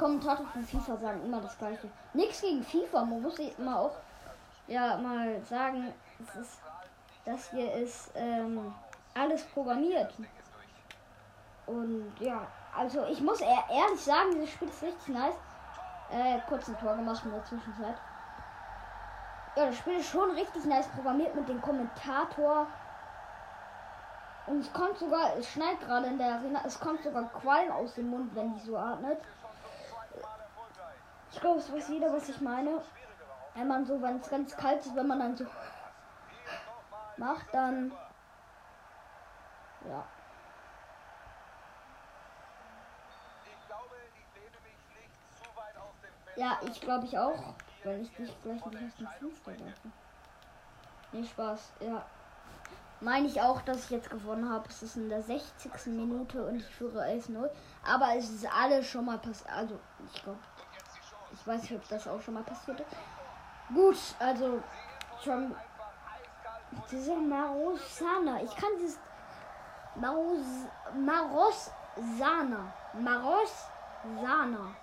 Die 0.00 0.04
Kommentatoren 0.06 0.48
von 0.48 0.62
FIFA 0.62 0.96
sagen 0.96 1.24
immer 1.26 1.42
das 1.42 1.58
gleiche. 1.58 1.86
Nichts 2.14 2.40
gegen 2.40 2.62
FIFA, 2.62 3.04
man 3.04 3.20
muss 3.20 3.38
immer 3.38 3.80
auch 3.80 3.92
ja 4.66 4.96
mal 4.96 5.38
sagen, 5.44 5.92
es 6.18 6.40
ist, 6.40 6.58
das 7.26 7.50
hier 7.50 7.70
ist 7.74 8.10
ähm, 8.14 8.74
alles 9.12 9.42
programmiert. 9.44 10.10
Und 11.66 12.14
ja, 12.18 12.46
also 12.74 13.04
ich 13.08 13.20
muss 13.20 13.42
ehr- 13.42 13.68
ehrlich 13.70 14.00
sagen, 14.00 14.36
dieses 14.36 14.48
Spiel 14.48 14.68
ist 14.68 14.82
richtig 14.82 15.08
nice. 15.08 15.34
Äh, 16.10 16.38
kurz 16.48 16.66
ein 16.68 16.78
Tor 16.78 16.96
gemacht 16.96 17.22
in 17.26 17.32
der 17.32 17.44
Zwischenzeit. 17.44 17.96
Ja, 19.54 19.66
das 19.66 19.76
Spiel 19.76 19.98
ist 19.98 20.08
schon 20.08 20.30
richtig 20.30 20.64
nice 20.64 20.88
programmiert 20.88 21.34
mit 21.34 21.46
dem 21.46 21.60
Kommentator. 21.60 22.66
Und 24.46 24.60
es 24.60 24.72
kommt 24.72 24.96
sogar, 24.96 25.36
es 25.36 25.46
schneit 25.50 25.78
gerade 25.80 26.06
in 26.06 26.16
der 26.16 26.36
Arena, 26.36 26.62
es 26.64 26.80
kommt 26.80 27.02
sogar 27.02 27.24
Qualm 27.24 27.70
aus 27.70 27.96
dem 27.96 28.08
Mund, 28.08 28.34
wenn 28.34 28.54
die 28.54 28.60
so 28.60 28.78
atmet. 28.78 29.18
Ich 31.32 31.40
glaube, 31.40 31.60
es 31.60 31.72
weiß 31.72 31.88
jeder, 31.88 32.12
was 32.12 32.28
ich 32.28 32.40
meine. 32.40 32.82
Wenn 33.54 33.68
man 33.68 33.84
so, 33.84 34.00
wenn 34.00 34.20
es 34.20 34.30
ganz 34.30 34.56
kalt 34.56 34.84
ist, 34.84 34.94
wenn 34.94 35.06
man 35.06 35.18
dann 35.18 35.36
so 35.36 35.46
macht, 37.16 37.52
dann 37.52 37.92
ja. 39.88 40.04
Ja, 46.36 46.58
ich 46.62 46.80
glaube 46.80 47.06
ich 47.06 47.18
auch, 47.18 47.54
weil 47.84 48.00
ich 48.00 48.10
dich 48.14 48.42
gleich 48.42 48.64
nicht 48.64 48.64
aus 48.64 48.98
dem 48.98 49.08
Fenster 49.08 49.46
werfe. 49.46 49.88
Nee, 51.12 51.24
Spaß, 51.24 51.72
ja. 51.80 52.04
Meine 53.00 53.26
ich 53.26 53.40
auch, 53.40 53.62
dass 53.62 53.84
ich 53.84 53.90
jetzt 53.90 54.10
gewonnen 54.10 54.48
habe. 54.48 54.68
Es 54.68 54.82
ist 54.82 54.96
in 54.96 55.08
der 55.08 55.22
60. 55.22 55.86
Minute 55.86 56.44
und 56.46 56.56
ich 56.56 56.66
führe 56.66 57.02
11-0. 57.02 57.50
Aber 57.84 58.14
es 58.16 58.30
ist 58.30 58.46
alles 58.46 58.86
schon 58.86 59.06
mal 59.06 59.18
passiert. 59.18 59.50
Also, 59.50 59.80
ich 60.12 60.22
glaube, 60.22 60.38
ich 61.32 61.46
weiß 61.46 61.62
nicht, 61.62 61.72
ob 61.72 61.88
das 61.88 62.06
auch 62.08 62.20
schon 62.20 62.34
mal 62.34 62.42
passiert 62.42 62.80
ist. 62.80 62.90
Gut, 63.74 63.96
also, 64.18 64.62
schon. 65.22 65.54
Diese 66.90 67.14
Marosana. 67.16 68.42
Ich 68.42 68.54
kann 68.56 68.70
dieses. 68.78 68.98
Maros, 69.96 70.40
Marosana. 70.94 72.72
Marosana. 72.94 74.74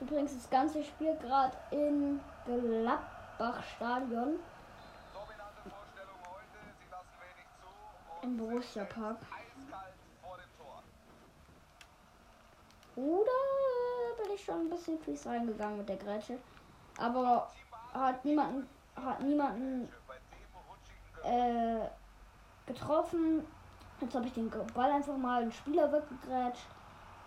Übrigens, 0.00 0.34
das 0.34 0.50
ganze 0.50 0.82
Spiel 0.82 1.14
gerade 1.16 1.56
in 1.70 2.20
zu 2.46 2.52
und 4.16 4.40
im 8.22 8.36
Borussia 8.36 8.84
Park. 8.84 9.18
eiskalt 9.22 9.94
vor 10.22 10.36
dem 10.36 10.50
Tor. 10.58 10.82
Oder 13.00 14.22
bin 14.22 14.34
ich 14.34 14.44
schon 14.44 14.60
ein 14.60 14.70
bisschen 14.70 14.98
fies 14.98 15.26
reingegangen 15.26 15.78
mit 15.78 15.88
der 15.88 15.96
Grätsche. 15.96 16.38
Aber 16.98 17.50
hat 17.94 18.24
niemanden, 18.24 18.68
hat 18.94 19.20
niemanden 19.22 19.88
äh, 21.24 21.86
getroffen. 22.66 23.46
Jetzt 24.00 24.14
habe 24.14 24.26
ich 24.26 24.32
den 24.32 24.50
Ball 24.74 24.90
einfach 24.92 25.16
mal 25.16 25.42
einen 25.42 25.52
Spieler 25.52 25.90
weggegrätscht. 25.92 26.66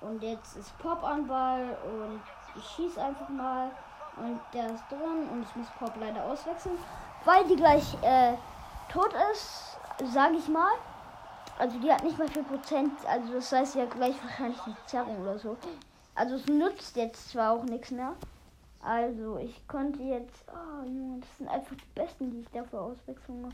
Und 0.01 0.21
jetzt 0.21 0.57
ist 0.57 0.77
Pop 0.79 1.03
an 1.03 1.27
Ball 1.27 1.77
und 1.85 2.21
ich 2.55 2.65
schieße 2.75 3.01
einfach 3.01 3.29
mal. 3.29 3.71
Und 4.17 4.39
der 4.53 4.67
ist 4.67 4.83
drin 4.89 5.27
und 5.31 5.43
ich 5.43 5.55
muss 5.55 5.67
Pop 5.79 5.93
leider 5.99 6.23
auswechseln. 6.23 6.77
Weil 7.25 7.45
die 7.47 7.55
gleich 7.55 7.95
äh, 8.03 8.33
tot 8.89 9.13
ist, 9.31 9.77
sage 10.13 10.35
ich 10.35 10.47
mal. 10.47 10.73
Also 11.59 11.79
die 11.79 11.91
hat 11.91 12.03
nicht 12.03 12.17
mal 12.17 12.27
4%, 12.27 13.05
also 13.05 13.33
das 13.33 13.51
heißt 13.51 13.75
ja 13.75 13.85
gleich 13.85 14.15
wahrscheinlich 14.23 14.61
eine 14.65 14.75
Zerrung 14.87 15.21
oder 15.21 15.37
so. 15.37 15.57
Also 16.15 16.35
es 16.35 16.47
nützt 16.47 16.95
jetzt 16.95 17.29
zwar 17.29 17.51
auch 17.51 17.63
nichts 17.63 17.91
mehr. 17.91 18.15
Also 18.81 19.37
ich 19.37 19.65
konnte 19.67 20.01
jetzt. 20.03 20.45
Oh 20.47 20.85
Junge, 20.85 21.19
das 21.21 21.37
sind 21.37 21.47
einfach 21.47 21.75
die 21.75 21.99
besten, 21.99 22.31
die 22.31 22.41
ich 22.41 22.49
dafür 22.51 22.81
auswechseln 22.81 23.43
muss. 23.43 23.53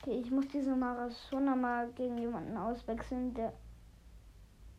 Okay, 0.00 0.20
ich 0.20 0.30
muss 0.30 0.46
diese 0.48 0.74
Marasona 0.74 1.56
mal 1.56 1.88
gegen 1.92 2.16
jemanden 2.18 2.56
auswechseln, 2.56 3.34
der 3.34 3.52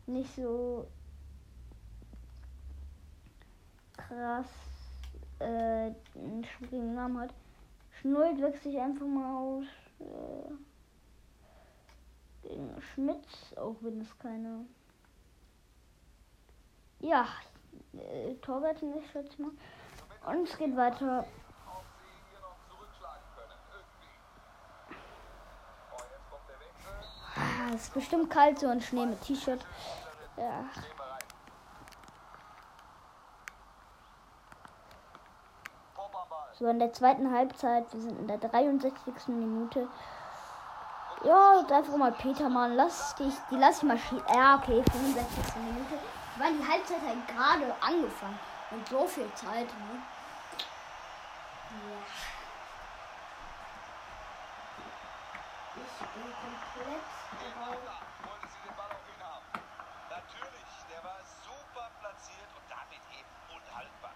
nicht 0.08 0.34
so 0.36 0.88
krass 3.98 4.48
äh, 5.39 5.91
einen 6.15 6.44
schwierigen 6.44 6.96
Namen 6.96 7.20
hat. 7.20 7.34
Schnullt 8.00 8.41
wechsle 8.41 8.72
ich 8.72 8.80
einfach 8.80 9.06
mal 9.06 9.36
aus. 9.36 9.65
Äh, 10.00 10.70
gegen 12.43 12.82
Schmitz, 12.82 13.54
auch 13.56 13.75
wenn 13.82 14.01
es 14.01 14.17
keine. 14.19 14.65
Ja, 16.99 17.27
äh, 17.93 18.36
Torwart 18.36 18.82
nicht, 18.82 19.15
ich 19.15 19.39
mal. 19.39 19.51
Und 20.27 20.47
es 20.47 20.58
geht 20.58 20.75
weiter. 20.75 21.25
jetzt 27.71 27.75
es 27.75 27.88
ist 27.88 27.93
bestimmt 27.93 28.30
kalt, 28.30 28.60
so 28.60 28.67
ein 28.67 28.82
Schnee 28.82 29.06
mit 29.06 29.21
T-Shirt. 29.21 29.65
Ja. 30.38 30.65
So 36.54 36.67
in 36.67 36.80
der 36.80 36.93
zweiten 36.93 37.32
Halbzeit, 37.32 37.91
wir 37.91 38.01
sind 38.01 38.19
in 38.19 38.27
der 38.27 38.38
63. 38.38 39.27
Minute. 39.30 39.88
Ja, 41.23 41.60
einfach 41.60 41.97
mal 41.97 42.12
Petermann, 42.12 42.75
lass 42.75 43.13
dich, 43.15 43.34
die 43.51 43.55
lass 43.55 43.77
ich 43.77 43.84
mal 43.84 43.97
schießen. 43.97 44.25
Ja, 44.34 44.55
okay, 44.55 44.84
65. 44.91 45.55
Minute. 45.57 45.99
Weil 46.38 46.53
die 46.57 46.67
Halbzeit 46.67 47.01
halt 47.05 47.27
gerade 47.27 47.75
angefangen. 47.79 48.39
Und 48.71 48.88
so 48.88 49.05
viel 49.05 49.31
Zeit, 49.36 49.67
ne? 49.67 50.01
Ja. 51.69 51.99
Ich 55.75 55.97
bin 55.99 56.34
komplett 56.41 57.05
dabei. 57.38 57.77
Wollte 58.25 58.47
sie 58.47 58.62
den 58.67 58.75
Ball 58.75 58.89
auf 58.89 59.05
ihn 59.05 59.21
haben. 59.21 59.45
Natürlich, 60.10 60.69
der 60.89 61.03
war 61.03 61.19
super 61.45 61.86
platziert 61.99 62.49
und 62.55 62.65
damit 62.67 63.03
eben 63.13 63.29
unhaltbar. 63.53 64.13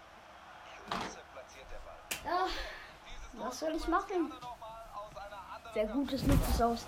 Klasse 0.90 1.22
platziert 1.32 1.66
der 1.70 1.82
Ball. 1.86 2.02
Ja, 2.24 3.44
was 3.44 3.58
soll 3.60 3.74
ich 3.76 3.86
machen? 3.86 4.32
Sehr 5.76 5.88
gutes 5.88 6.26
nutzt 6.26 6.48
es 6.54 6.62
aus. 6.62 6.86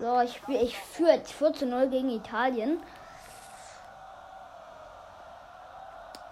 So, 0.00 0.20
ich, 0.22 0.42
ich 0.48 0.76
führe 0.76 1.12
jetzt 1.12 1.32
4 1.32 1.52
zu 1.52 1.64
0 1.64 1.90
gegen 1.90 2.10
Italien. 2.10 2.82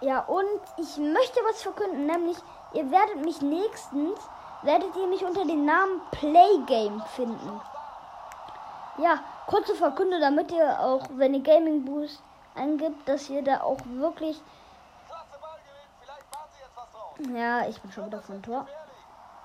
Ja, 0.01 0.25
und 0.25 0.59
ich 0.75 0.97
möchte 0.97 1.39
was 1.47 1.61
verkünden, 1.61 2.05
nämlich 2.05 2.35
ihr 2.73 2.91
werdet 2.91 3.23
mich 3.23 3.41
nächstens, 3.41 4.19
werdet 4.63 4.93
ihr 4.97 5.07
mich 5.07 5.23
unter 5.23 5.45
dem 5.45 5.63
Namen 5.63 6.01
Playgame 6.11 7.05
finden. 7.15 7.61
Ja, 8.97 9.23
kurze 9.47 9.73
Verkünde, 9.75 10.19
damit 10.19 10.51
ihr 10.51 10.81
auch, 10.81 11.03
wenn 11.11 11.33
ihr 11.33 11.43
Gaming 11.43 11.85
Boost 11.85 12.21
eingibt, 12.55 13.07
dass 13.07 13.29
ihr 13.29 13.41
da 13.41 13.61
auch 13.61 13.79
wirklich, 13.85 14.41
ja, 17.33 17.65
ich 17.69 17.81
bin 17.81 17.89
schon 17.93 18.07
wieder 18.07 18.21
vom 18.21 18.41
Tor. 18.41 18.67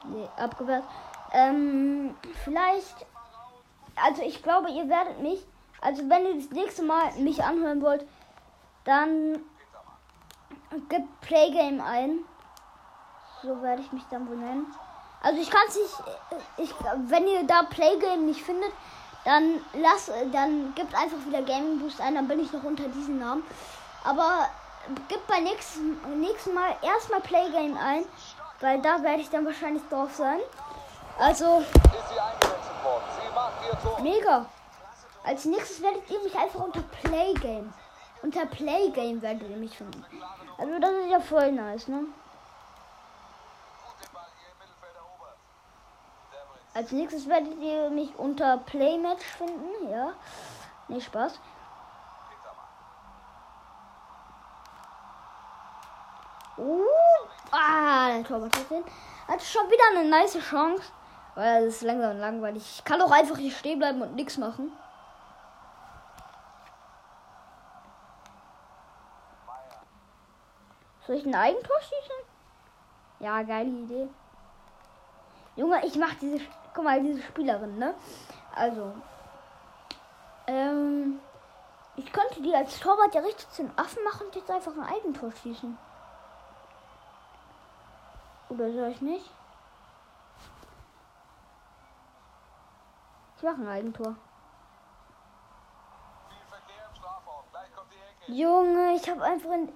Nee, 0.09 0.29
abgewehrt. 0.37 0.85
Ähm, 1.33 2.15
vielleicht, 2.45 3.07
also 3.97 4.23
ich 4.23 4.43
glaube, 4.43 4.71
ihr 4.71 4.89
werdet 4.89 5.21
mich, 5.21 5.45
also 5.81 6.09
wenn 6.09 6.27
ihr 6.27 6.35
das 6.37 6.51
nächste 6.51 6.83
Mal 6.83 7.13
mich 7.19 7.43
anhören 7.43 7.83
wollt, 7.83 8.07
dann 8.85 9.41
gebt 10.89 11.21
Playgame 11.21 11.85
ein. 11.85 12.21
So 13.43 13.61
werde 13.63 13.83
ich 13.83 13.93
mich 13.93 14.05
dann 14.11 14.29
wohl 14.29 14.37
nennen. 14.37 14.67
Also 15.23 15.41
ich 15.41 15.51
kann 15.51 15.63
es 15.69 15.77
nicht, 15.77 16.03
ich, 16.59 16.75
wenn 17.09 17.27
ihr 17.27 17.45
da 17.45 17.65
Playgame 17.65 18.23
nicht 18.23 18.43
findet, 18.43 18.71
dann 19.25 19.61
lasst, 19.75 20.11
dann 20.33 20.73
gebt 20.75 20.95
einfach 20.95 21.19
wieder 21.27 21.43
Gaming 21.43 21.81
Boost 21.81 22.01
ein, 22.01 22.15
dann 22.15 22.29
bin 22.29 22.41
ich 22.41 22.53
noch 22.53 22.63
unter 22.63 22.85
diesem 22.89 23.19
Namen. 23.19 23.43
Aber 24.05 24.49
gebt 25.09 25.27
beim 25.27 25.43
nächsten, 25.43 26.21
nächsten 26.21 26.55
Mal 26.55 26.77
erstmal 26.81 27.21
Playgame 27.21 27.79
ein, 27.81 28.05
weil 28.61 28.81
da 28.81 29.03
werde 29.03 29.21
ich 29.21 29.31
dann 29.31 29.45
wahrscheinlich 29.45 29.83
drauf 29.89 30.15
sein. 30.15 30.41
Also. 31.19 31.65
Mega. 34.03 34.47
Als 35.25 35.45
nächstes 35.45 35.83
werdet 35.83 36.09
ihr 36.11 36.23
mich 36.23 36.37
einfach 36.37 36.61
unter 36.61 36.83
Playgame. 36.83 37.73
Unter 38.23 38.47
Playgame 38.47 39.21
werdet 39.21 39.49
ihr 39.49 39.57
mich 39.57 39.77
finden. 39.77 40.05
Also 40.59 40.79
das 40.79 40.91
ist 40.91 41.11
ja 41.11 41.21
voll 41.21 41.53
nice, 41.53 41.89
ne? 41.89 42.05
Als 46.75 46.93
nächstes 46.93 47.27
werdet 47.29 47.59
ihr 47.59 47.91
mich 47.91 48.15
unter 48.17 48.59
Playmatch 48.59 49.25
finden, 49.25 49.91
ja. 49.91 50.13
Nee, 50.89 51.01
Spaß. 51.01 51.41
Uh, 56.59 56.85
ah, 57.53 58.09
der 58.11 58.25
Torwart 58.25 58.57
hat 58.57 58.71
den. 58.71 58.85
Hat 59.29 59.43
schon 59.43 59.69
wieder 59.71 60.01
eine 60.01 60.09
nice 60.09 60.39
Chance. 60.39 60.83
Weil 61.35 61.65
es 61.65 61.77
ist 61.77 61.83
langsam 61.83 62.19
langweilig. 62.19 62.63
Ich 62.79 62.85
kann 62.85 63.01
auch 63.03 63.11
einfach 63.11 63.37
hier 63.37 63.51
stehen 63.51 63.79
bleiben 63.79 64.01
und 64.01 64.15
nichts 64.15 64.39
machen. 64.39 64.73
Soll 71.07 71.17
ich 71.17 71.27
ein 71.27 71.35
Eigentor 71.35 71.77
schießen? 71.81 72.17
Ja, 73.21 73.43
geile 73.43 73.69
Idee. 73.69 74.09
Junge, 75.57 75.85
ich 75.87 75.97
mach 75.97 76.15
diese. 76.15 76.41
Guck 76.75 76.85
mal, 76.85 77.03
diese 77.03 77.23
Spielerin, 77.23 77.79
ne? 77.79 77.95
Also. 78.55 78.93
Ähm. 80.47 81.21
Ich 81.99 82.13
könnte 82.13 82.43
die 82.43 82.55
als 82.55 82.79
Torwart 82.79 83.15
ja 83.15 83.23
richtig 83.23 83.49
zum 83.51 83.71
Affen 83.77 84.05
machen 84.05 84.27
und 84.27 84.35
jetzt 84.35 84.51
einfach 84.51 84.73
ein 84.77 84.85
Eigentor 84.85 85.33
schießen. 85.43 85.79
Oder 88.49 88.73
soll 88.73 88.89
ich 88.89 89.01
nicht? 89.01 89.31
Ich 93.37 93.43
mache 93.43 93.57
ein 93.57 93.69
Eigentor. 93.69 94.17
Junge, 98.29 98.95
ich 98.95 99.09
habe 99.09 99.23
einfach 99.23 99.51
in. 99.51 99.73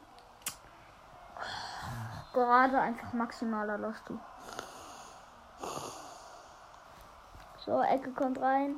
Gerade 2.33 2.80
einfach 2.80 3.12
maximaler 3.12 3.78
Lost. 3.78 4.02
du. 4.09 4.18
So, 7.59 7.83
Ecke 7.83 8.11
kommt 8.12 8.40
rein. 8.40 8.76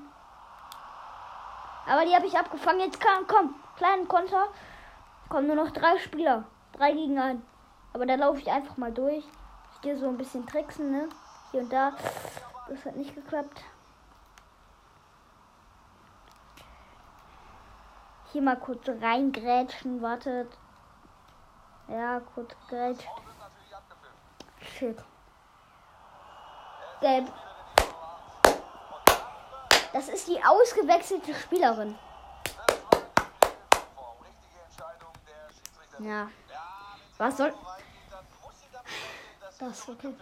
Aber 1.87 2.05
die 2.05 2.14
habe 2.14 2.26
ich 2.26 2.37
abgefangen. 2.37 2.81
Jetzt 2.81 3.00
kann, 3.00 3.26
komm, 3.26 3.55
kleinen 3.76 4.09
Konter. 4.09 4.48
Kommen 5.28 5.46
nur 5.46 5.57
noch 5.57 5.70
drei 5.70 5.98
Spieler. 5.98 6.44
Drei 6.72 6.92
gegen 6.92 7.18
einen. 7.18 7.46
Aber 7.92 8.07
da 8.07 8.16
laufe 8.16 8.40
ich 8.40 8.50
einfach 8.50 8.76
mal 8.76 8.92
durch. 8.92 9.24
Gehe 9.82 9.98
so 9.98 10.08
ein 10.08 10.16
bisschen 10.16 10.46
tricksen, 10.46 10.92
ne? 10.92 11.08
Hier 11.50 11.60
und 11.60 11.72
da. 11.72 11.92
Das 12.68 12.84
hat 12.84 12.96
nicht 12.96 13.14
geklappt. 13.14 13.60
Hier 18.32 18.42
mal 18.42 18.56
kurz 18.56 18.88
reingrätschen, 18.88 20.00
wartet. 20.00 20.56
Ja, 21.88 22.20
kurz 22.34 22.54
grätsch. 22.68 23.04
Frauen 23.04 23.26
sind 23.26 23.38
natürlich 23.38 23.76
abgepfiffen. 23.76 24.78
Shit. 24.78 25.04
Gelb. 27.00 27.32
Das 29.92 30.08
ist 30.08 30.28
die 30.28 30.42
ausgewechselte 30.42 31.34
Spielerin. 31.34 31.98
Das 37.18 37.38
war 37.38 37.50
die 37.50 37.71
Das 39.62 39.79
ist 39.79 39.88
okay. 39.90 40.12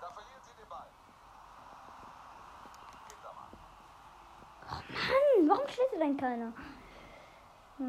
Da 0.00 0.10
verlieren 0.10 0.42
sie 0.42 0.54
den 0.60 0.68
Ball. 0.68 0.86
Petermann. 3.06 3.46
Mann, 4.88 5.48
warum 5.48 5.68
schlägt 5.68 5.92
denn 6.00 6.16
keiner? 6.16 6.52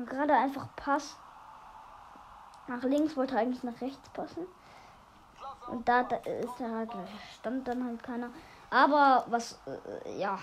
Gerade 0.06 0.36
einfach 0.36 0.68
Pass. 0.76 1.18
Nach 2.68 2.84
links 2.84 3.18
wollte 3.18 3.36
eigentlich 3.36 3.64
nach 3.64 3.82
rechts 3.82 4.08
passen. 4.10 4.46
Und 5.72 5.90
da, 5.90 6.04
da 6.04 6.18
ist 6.18 6.62
er 6.62 6.70
halt, 6.70 6.92
stand 7.40 7.68
dann 7.68 7.84
halt 7.84 8.04
keiner. 8.04 8.30
Aber 8.70 9.26
was, 9.30 9.58
äh, 9.66 10.20
ja. 10.20 10.38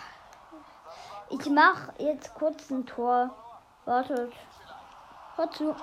Ich 1.31 1.49
mach 1.49 1.97
jetzt 1.99 2.35
kurz 2.35 2.71
ein 2.71 2.85
Tor. 2.87 3.31
Wartet. 3.85 4.33
Hört 5.37 5.55
zu. 5.55 5.77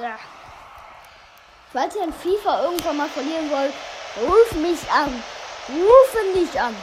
Ja. 0.00 0.18
Falls 1.72 1.96
ihr 1.96 2.04
in 2.04 2.12
FIFA 2.12 2.62
irgendwann 2.62 2.96
mal 2.98 3.08
verlieren 3.08 3.50
wollt, 3.50 3.72
ruf 4.20 4.52
mich 4.52 4.90
an. 4.90 5.22
Rufe 5.68 6.38
mich 6.38 6.60
an. 6.60 6.76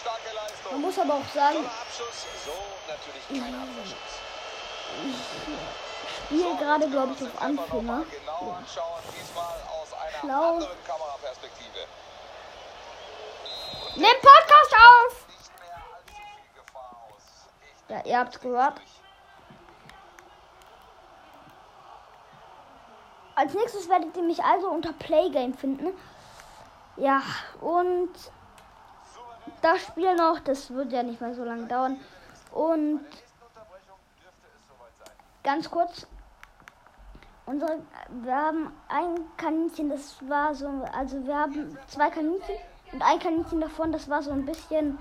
Starke 0.00 0.70
Man 0.70 0.80
muss 0.80 0.98
aber 0.98 1.14
auch 1.14 1.34
sagen. 1.34 1.58
So 2.44 2.52
Abwehrschutz. 2.92 4.20
spiele 6.30 6.56
gerade, 6.56 6.88
glaube 6.88 7.12
ich, 7.14 7.22
auf 7.26 7.42
Anfänger. 7.42 7.82
mal 7.82 8.04
genau 8.04 8.58
Schlau. 10.20 10.60
Nimm 13.96 14.04
Podcast 14.22 14.76
auf! 14.76 15.26
Ja, 17.88 18.04
ihr 18.04 18.18
habt's 18.18 18.38
gehört. 18.38 18.80
Als 23.34 23.52
nächstes 23.54 23.88
werdet 23.88 24.16
ihr 24.16 24.22
mich 24.22 24.44
also 24.44 24.68
unter 24.68 24.92
Playgame 24.92 25.54
finden. 25.54 25.88
Ja, 26.96 27.22
und 27.60 28.10
das 29.60 29.82
Spiel 29.82 30.14
noch, 30.14 30.38
das 30.40 30.70
wird 30.72 30.92
ja 30.92 31.02
nicht 31.02 31.20
mehr 31.20 31.34
so 31.34 31.42
lange 31.42 31.66
dauern. 31.66 32.00
Und 32.52 33.04
ganz 35.42 35.68
kurz. 35.68 36.06
Unsere, 37.46 37.82
wir 38.22 38.36
haben 38.36 38.72
ein 38.88 39.36
Kaninchen, 39.36 39.88
das 39.88 40.16
war 40.28 40.54
so, 40.54 40.68
also 40.92 41.26
wir 41.26 41.36
haben 41.36 41.76
zwei 41.88 42.08
Kaninchen 42.08 42.54
und 42.92 43.02
ein 43.02 43.18
Kaninchen 43.18 43.60
davon, 43.60 43.92
das 43.92 44.08
war 44.08 44.22
so 44.22 44.32
ein 44.32 44.44
bisschen, 44.44 44.98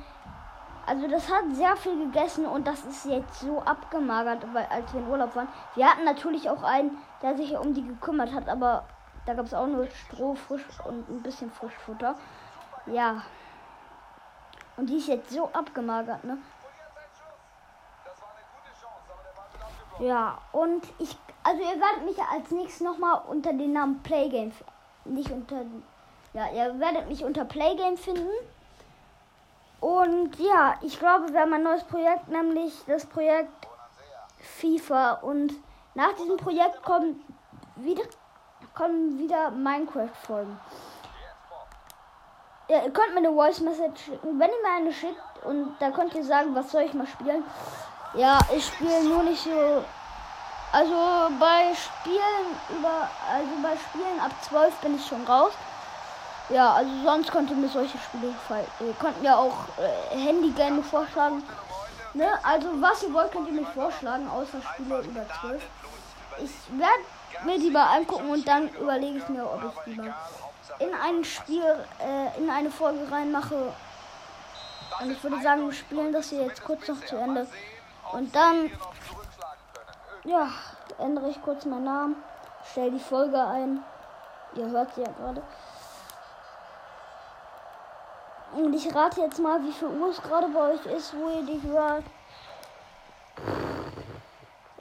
also 0.85 1.07
das 1.07 1.29
hat 1.29 1.43
sehr 1.53 1.75
viel 1.75 1.97
gegessen 2.05 2.45
und 2.45 2.67
das 2.67 2.83
ist 2.85 3.05
jetzt 3.05 3.39
so 3.39 3.61
abgemagert, 3.61 4.45
weil 4.53 4.65
als 4.69 4.93
wir 4.93 5.01
in 5.01 5.07
Urlaub 5.07 5.35
waren. 5.35 5.47
Wir 5.75 5.87
hatten 5.87 6.03
natürlich 6.03 6.49
auch 6.49 6.63
einen, 6.63 6.97
der 7.21 7.35
sich 7.35 7.57
um 7.57 7.73
die 7.73 7.85
gekümmert 7.85 8.33
hat, 8.33 8.47
aber 8.47 8.85
da 9.25 9.33
gab 9.33 9.45
es 9.45 9.53
auch 9.53 9.67
nur 9.67 9.87
Stroh, 9.87 10.35
frisch 10.35 10.65
und 10.85 11.09
ein 11.09 11.21
bisschen 11.21 11.51
Frischfutter. 11.51 12.15
Ja. 12.85 13.21
Und 14.77 14.89
die 14.89 14.97
ist 14.97 15.07
jetzt 15.07 15.31
so 15.31 15.49
abgemagert, 15.51 16.23
ne? 16.23 16.37
Ja, 19.99 20.37
und 20.53 20.81
ich, 20.97 21.17
also 21.43 21.61
ihr 21.61 21.79
werdet 21.79 22.05
mich 22.05 22.17
als 22.19 22.51
nächstes 22.51 22.87
nochmal 22.87 23.21
unter 23.27 23.51
den 23.51 23.73
Namen 23.73 24.01
Playgame, 24.01 24.53
nicht 25.03 25.29
unter, 25.29 25.65
ja, 26.33 26.49
ihr 26.51 26.79
werdet 26.79 27.07
mich 27.07 27.23
unter 27.23 27.45
Playgame 27.45 27.97
finden. 27.97 28.29
Und 29.79 30.37
ja, 30.39 30.75
ich 30.81 30.99
glaube, 30.99 31.31
wir 31.31 31.39
haben 31.39 31.53
ein 31.53 31.63
neues 31.63 31.83
Projekt, 31.85 32.27
nämlich 32.27 32.73
das 32.87 33.05
Projekt 33.05 33.67
FIFA. 34.39 35.13
Und 35.21 35.53
nach 35.95 36.13
diesem 36.13 36.37
Projekt 36.37 36.83
kommen 36.83 37.23
wieder, 37.77 38.03
kommen 38.75 39.17
wieder 39.17 39.51
Minecraft-Folgen. 39.51 40.59
Ja, 42.67 42.83
ihr 42.83 42.91
könnt 42.91 43.13
mir 43.13 43.19
eine 43.19 43.33
Voice 43.33 43.61
Message 43.61 44.03
schicken, 44.05 44.39
wenn 44.39 44.49
ihr 44.49 44.61
mir 44.61 44.75
eine 44.75 44.93
schickt 44.93 45.43
und 45.43 45.75
da 45.79 45.89
könnt 45.89 46.13
ihr 46.13 46.23
sagen, 46.23 46.53
was 46.53 46.71
soll 46.71 46.83
ich 46.83 46.93
mal 46.93 47.07
spielen. 47.07 47.43
Ja, 48.13 48.37
ich 48.55 48.67
spiele 48.67 49.03
nur 49.05 49.23
nicht 49.23 49.43
so. 49.43 49.83
Also 50.71 51.33
bei 51.39 51.73
Spielen 51.73 52.77
über. 52.77 53.09
Also 53.31 53.49
bei 53.63 53.75
Spielen 53.75 54.19
ab 54.19 54.31
12 54.43 54.75
bin 54.81 54.95
ich 54.95 55.05
schon 55.05 55.25
raus. 55.25 55.53
Ja, 56.49 56.73
also 56.73 56.89
sonst 57.03 57.31
könnt 57.31 57.49
ihr 57.51 57.55
mir 57.55 57.69
solche 57.69 57.97
Spiele 57.97 58.27
gefallen. 58.27 58.65
Ihr 58.79 58.93
könnt 58.93 59.21
mir 59.21 59.37
auch 59.37 59.55
äh, 59.77 60.17
Handy-Game 60.17 60.83
vorschlagen. 60.83 61.43
Ne? 62.13 62.27
Also 62.43 62.69
was 62.81 63.03
ihr 63.03 63.13
wollt, 63.13 63.31
könnt 63.31 63.47
ihr 63.47 63.53
mir 63.53 63.67
vorschlagen, 63.67 64.27
außer 64.27 64.59
Spiele 64.73 64.99
über 65.01 65.25
12. 65.41 65.63
Ich 66.43 66.79
werde 66.79 67.45
mir 67.45 67.59
die 67.59 67.69
mal 67.69 67.95
angucken 67.95 68.29
und 68.31 68.47
dann 68.47 68.69
überlege 68.69 69.19
ich 69.19 69.29
mir, 69.29 69.45
ob 69.45 69.61
ich 69.63 69.93
die 69.93 69.99
mal 69.99 70.13
in 70.79 70.93
ein 70.93 71.23
Spiel, 71.23 71.85
äh, 71.99 72.39
in 72.39 72.49
eine 72.49 72.71
Folge 72.71 73.11
reinmache. 73.11 73.73
Und 75.01 75.11
ich 75.11 75.23
würde 75.23 75.41
sagen, 75.41 75.65
wir 75.65 75.73
spielen 75.73 76.11
das 76.11 76.29
hier 76.29 76.45
jetzt 76.45 76.63
kurz 76.63 76.87
noch 76.87 76.99
zu 77.05 77.15
Ende. 77.15 77.47
Und 78.11 78.35
dann, 78.35 78.71
ja, 80.23 80.47
ändere 80.97 81.29
ich 81.29 81.41
kurz 81.41 81.65
meinen 81.65 81.83
Namen, 81.83 82.15
stelle 82.71 82.91
die 82.91 82.99
Folge 82.99 83.39
ein. 83.39 83.83
Ihr 84.55 84.67
hört 84.67 84.95
sie 84.95 85.01
ja 85.01 85.11
gerade. 85.11 85.43
Und 88.55 88.73
ich 88.73 88.93
rate 88.93 89.21
jetzt 89.21 89.39
mal, 89.39 89.63
wie 89.63 89.71
viel 89.71 89.87
Uhr 89.87 90.09
es 90.09 90.21
gerade 90.21 90.47
bei 90.47 90.73
euch 90.73 90.85
ist, 90.85 91.15
wo 91.15 91.29
ihr 91.29 91.43
die 91.43 91.61
hört. 91.67 92.03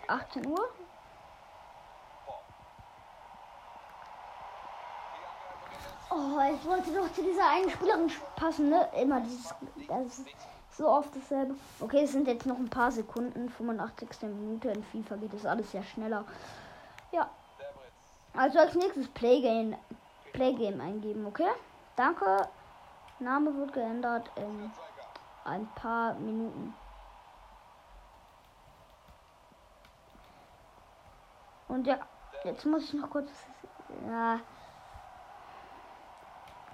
18 0.06 0.46
Uhr? 0.46 0.68
Oh, 6.10 6.40
ich 6.52 6.64
wollte 6.64 6.90
doch 6.92 7.12
zu 7.12 7.22
dieser 7.22 7.48
einen 7.50 7.70
Spielerin 7.70 8.10
passen, 8.34 8.70
ne? 8.70 8.88
Immer 8.98 9.20
dieses. 9.20 9.54
Das 9.86 10.06
ist 10.06 10.26
so 10.70 10.88
oft 10.88 11.14
dasselbe. 11.14 11.54
Okay, 11.80 12.04
es 12.04 12.12
sind 12.12 12.26
jetzt 12.26 12.46
noch 12.46 12.56
ein 12.56 12.70
paar 12.70 12.90
Sekunden. 12.90 13.50
85. 13.50 14.08
Minute. 14.22 14.70
In 14.70 14.82
FIFA 14.82 15.16
geht 15.16 15.34
es 15.34 15.44
alles 15.44 15.70
sehr 15.70 15.82
schneller. 15.82 16.24
Ja. 17.12 17.28
Also 18.34 18.58
als 18.58 18.74
nächstes 18.74 19.08
Playgame, 19.08 19.76
Playgame 20.32 20.82
eingeben, 20.82 21.26
okay? 21.26 21.50
Danke. 21.96 22.48
Name 23.20 23.54
wird 23.56 23.72
geändert 23.72 24.30
in 24.36 24.70
ein 25.44 25.66
paar 25.74 26.14
Minuten. 26.14 26.74
Und 31.68 31.86
ja, 31.86 31.98
jetzt 32.44 32.64
muss 32.64 32.84
ich 32.84 32.94
noch 32.94 33.10
kurz. 33.10 33.30
Ja. 34.08 34.40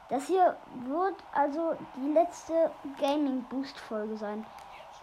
Das 0.08 0.26
hier 0.26 0.56
wird 0.84 1.16
also 1.32 1.76
die 1.96 2.12
letzte 2.12 2.70
Gaming 3.00 3.42
Boost 3.44 3.78
Folge 3.78 4.16
sein. 4.16 4.46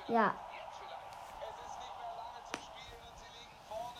Ja. 0.08 0.34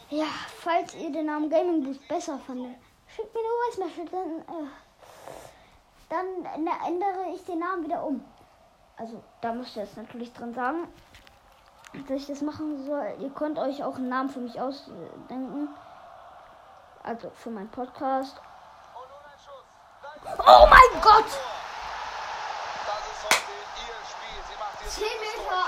Ja, 0.10 0.26
falls 0.60 0.94
ihr 0.96 1.12
den 1.12 1.26
Namen 1.26 1.50
Gaming 1.50 1.84
Boost 1.84 2.08
besser 2.08 2.38
fandet, 2.40 2.78
schickt 3.08 3.34
mir 3.34 3.40
eine 3.40 3.50
Voice 3.88 4.10
dann, 4.12 4.40
äh, 4.42 4.70
dann 6.12 6.46
äh, 6.46 6.88
ändere 6.88 7.34
ich 7.34 7.44
den 7.46 7.60
Namen 7.60 7.86
wieder 7.86 8.04
um. 8.04 8.24
Also, 8.98 9.24
da 9.42 9.54
müsst 9.54 9.76
ihr 9.76 9.84
jetzt 9.84 9.98
natürlich 9.98 10.32
dran 10.34 10.54
sagen, 10.54 10.88
dass 12.08 12.22
ich 12.22 12.28
das 12.28 12.42
machen 12.42 12.86
soll. 12.86 13.16
Ihr 13.20 13.30
könnt 13.32 13.58
euch 13.58 13.84
auch 13.84 13.96
einen 13.96 14.10
Namen 14.10 14.30
für 14.30 14.40
mich 14.40 14.60
ausdenken. 14.60 15.70
Also 17.04 17.32
für 17.32 17.50
meinen 17.50 17.70
Podcast 17.70 18.40
Oh 20.24 20.68
mein 20.70 21.02
Gott! 21.02 21.26
Das 21.26 23.02
ist 23.10 23.24
heute 23.26 23.52
ihr 23.82 23.98
Spiel. 24.06 24.38
Sie 24.48 24.58
macht 24.60 24.78
ihr 24.84 24.90
10 24.90 25.04
drittes 25.04 25.34
Tor. 25.36 25.52
Meter. 25.52 25.66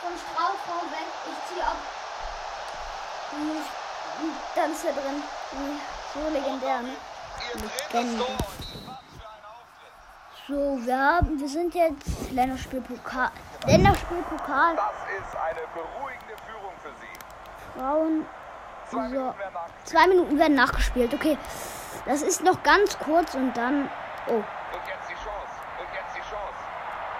Von 0.00 0.12
Strafraum 0.16 0.90
weg. 0.90 1.08
Ich 1.26 1.48
ziehe 1.48 1.64
ab. 1.64 1.76
Und 3.32 4.36
Dann 4.54 4.72
ist 4.72 4.84
er 4.84 4.92
drin. 4.92 5.22
So 6.14 6.20
legendär, 6.30 6.80
ne? 6.80 6.96
Legende. 7.90 8.26
So, 10.48 10.54
wir 10.84 10.98
haben, 10.98 11.38
wir 11.38 11.48
sind 11.48 11.72
jetzt 11.72 12.32
Länderspielpokal. 12.32 13.30
Länderspielpokal. 13.64 14.74
Das 14.74 14.92
ist 15.16 15.36
eine 15.36 15.60
beruhigende 15.72 16.34
Führung 16.44 16.72
für 16.82 16.90
Sie. 17.00 17.78
Frauen. 17.78 18.26
Zwei 18.90 19.08
So. 19.08 19.14
Minuten. 19.14 19.38
Zwei 19.84 20.06
Minuten 20.08 20.38
werden 20.38 20.56
nachgespielt. 20.56 21.14
Okay. 21.14 21.38
Das 22.06 22.22
ist 22.22 22.42
noch 22.42 22.60
ganz 22.64 22.98
kurz 22.98 23.34
und 23.34 23.56
dann. 23.56 23.88
Oh. 24.26 24.32
Und 24.32 24.42
jetzt 24.88 25.08
die 25.08 25.14
Chance. 25.14 25.54
Und 25.78 25.88
jetzt 25.94 26.16
die 26.16 26.20
Chance. 26.20 26.58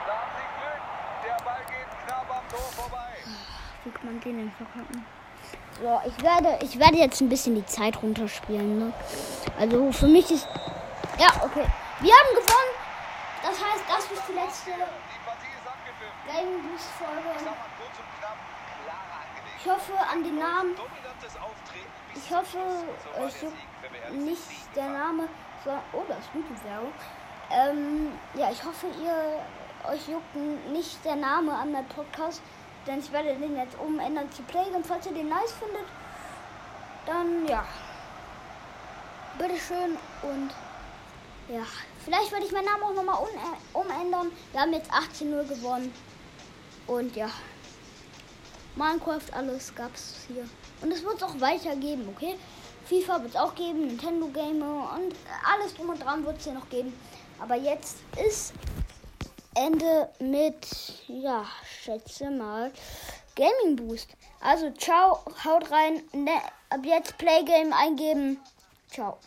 Da 0.06 0.12
haben 0.14 0.32
Sie 0.36 0.48
Glück. 0.58 0.82
Der 1.24 1.44
Ball 1.44 1.60
geht 1.68 2.06
knapp 2.06 2.26
am 2.28 2.48
Tor 2.48 2.72
vorbei. 2.76 3.14
Wie 3.84 3.90
kann 3.92 4.04
man 4.06 4.20
den 4.20 4.36
denn 4.38 4.52
verkacken? 4.52 5.06
So, 5.80 6.00
ich 6.06 6.22
werde, 6.24 6.58
ich 6.64 6.76
werde 6.76 6.96
jetzt 6.96 7.20
ein 7.20 7.28
bisschen 7.28 7.54
die 7.54 7.66
Zeit 7.66 8.02
runterspielen. 8.02 8.78
Ne? 8.80 8.92
Also 9.60 9.92
für 9.92 10.08
mich 10.08 10.28
ist. 10.32 10.48
Ja, 11.20 11.28
okay. 11.44 11.66
Wir 12.00 12.12
haben 12.12 12.34
gewonnen. 12.34 12.71
Das 13.42 13.50
heißt, 13.50 13.84
das 13.88 14.04
ist 14.10 14.22
die 14.28 14.32
letzte. 14.32 14.70
Gaming 16.26 16.62
Boost 16.62 16.88
Folge. 16.98 17.50
Ich 19.58 19.70
hoffe 19.70 19.92
an 20.10 20.24
den 20.24 20.38
Namen. 20.38 20.74
Ich 22.14 22.30
hoffe, 22.30 22.58
Real 23.16 23.52
nicht 24.12 24.76
der 24.76 24.88
Name. 24.88 25.28
So, 25.64 25.70
oh, 25.92 26.04
das 26.08 26.18
ist 26.18 26.34
YouTube-Werbung. 26.34 26.92
Ähm, 27.50 28.12
ja, 28.34 28.50
ich 28.50 28.64
hoffe, 28.64 28.86
ihr 29.02 29.90
euch 29.90 30.08
juckt 30.08 30.34
nicht 30.70 31.04
der 31.04 31.16
Name 31.16 31.52
an 31.52 31.72
der 31.72 31.82
Podcast. 31.82 32.42
Denn 32.86 32.98
ich 32.98 33.12
werde 33.12 33.34
den 33.34 33.56
jetzt 33.56 33.78
umändern 33.78 34.30
zu 34.32 34.42
Playgame. 34.42 34.84
Falls 34.84 35.06
ihr 35.06 35.14
den 35.14 35.28
nice 35.28 35.52
findet, 35.52 35.86
dann 37.06 37.46
ja. 37.46 37.64
Bitteschön 39.38 39.96
und 40.22 40.50
ja, 41.48 41.62
vielleicht 42.04 42.32
werde 42.32 42.46
ich 42.46 42.52
meinen 42.52 42.66
Namen 42.66 42.82
auch 42.82 42.94
nochmal 42.94 43.18
umändern. 43.72 44.30
Wir 44.52 44.60
haben 44.60 44.72
jetzt 44.72 44.90
18-0 44.90 45.44
gewonnen. 45.48 45.92
Und 46.86 47.14
ja. 47.16 47.30
Minecraft, 48.74 49.32
alles 49.32 49.74
gab's 49.74 50.16
hier. 50.26 50.48
Und 50.80 50.92
es 50.92 51.04
wird 51.04 51.16
es 51.16 51.22
auch 51.22 51.40
weitergeben, 51.40 52.08
okay? 52.14 52.36
FIFA 52.86 53.22
wird 53.22 53.34
es 53.34 53.40
auch 53.40 53.54
geben, 53.54 53.86
Nintendo 53.86 54.26
Gamer 54.28 54.96
und 54.96 55.14
alles 55.44 55.74
drum 55.74 55.90
und 55.90 56.02
dran 56.02 56.24
wird 56.24 56.38
es 56.38 56.44
hier 56.44 56.54
noch 56.54 56.68
geben. 56.68 56.92
Aber 57.38 57.54
jetzt 57.54 57.98
ist 58.24 58.52
Ende 59.54 60.08
mit, 60.18 60.66
ja, 61.06 61.44
schätze 61.82 62.30
mal, 62.30 62.72
Gaming 63.36 63.76
Boost. 63.76 64.08
Also 64.40 64.70
ciao, 64.70 65.20
haut 65.44 65.70
rein, 65.70 66.02
ne, 66.12 66.32
ab 66.70 66.80
jetzt 66.84 67.18
Playgame 67.18 67.74
eingeben. 67.76 68.40
Ciao. 68.90 69.18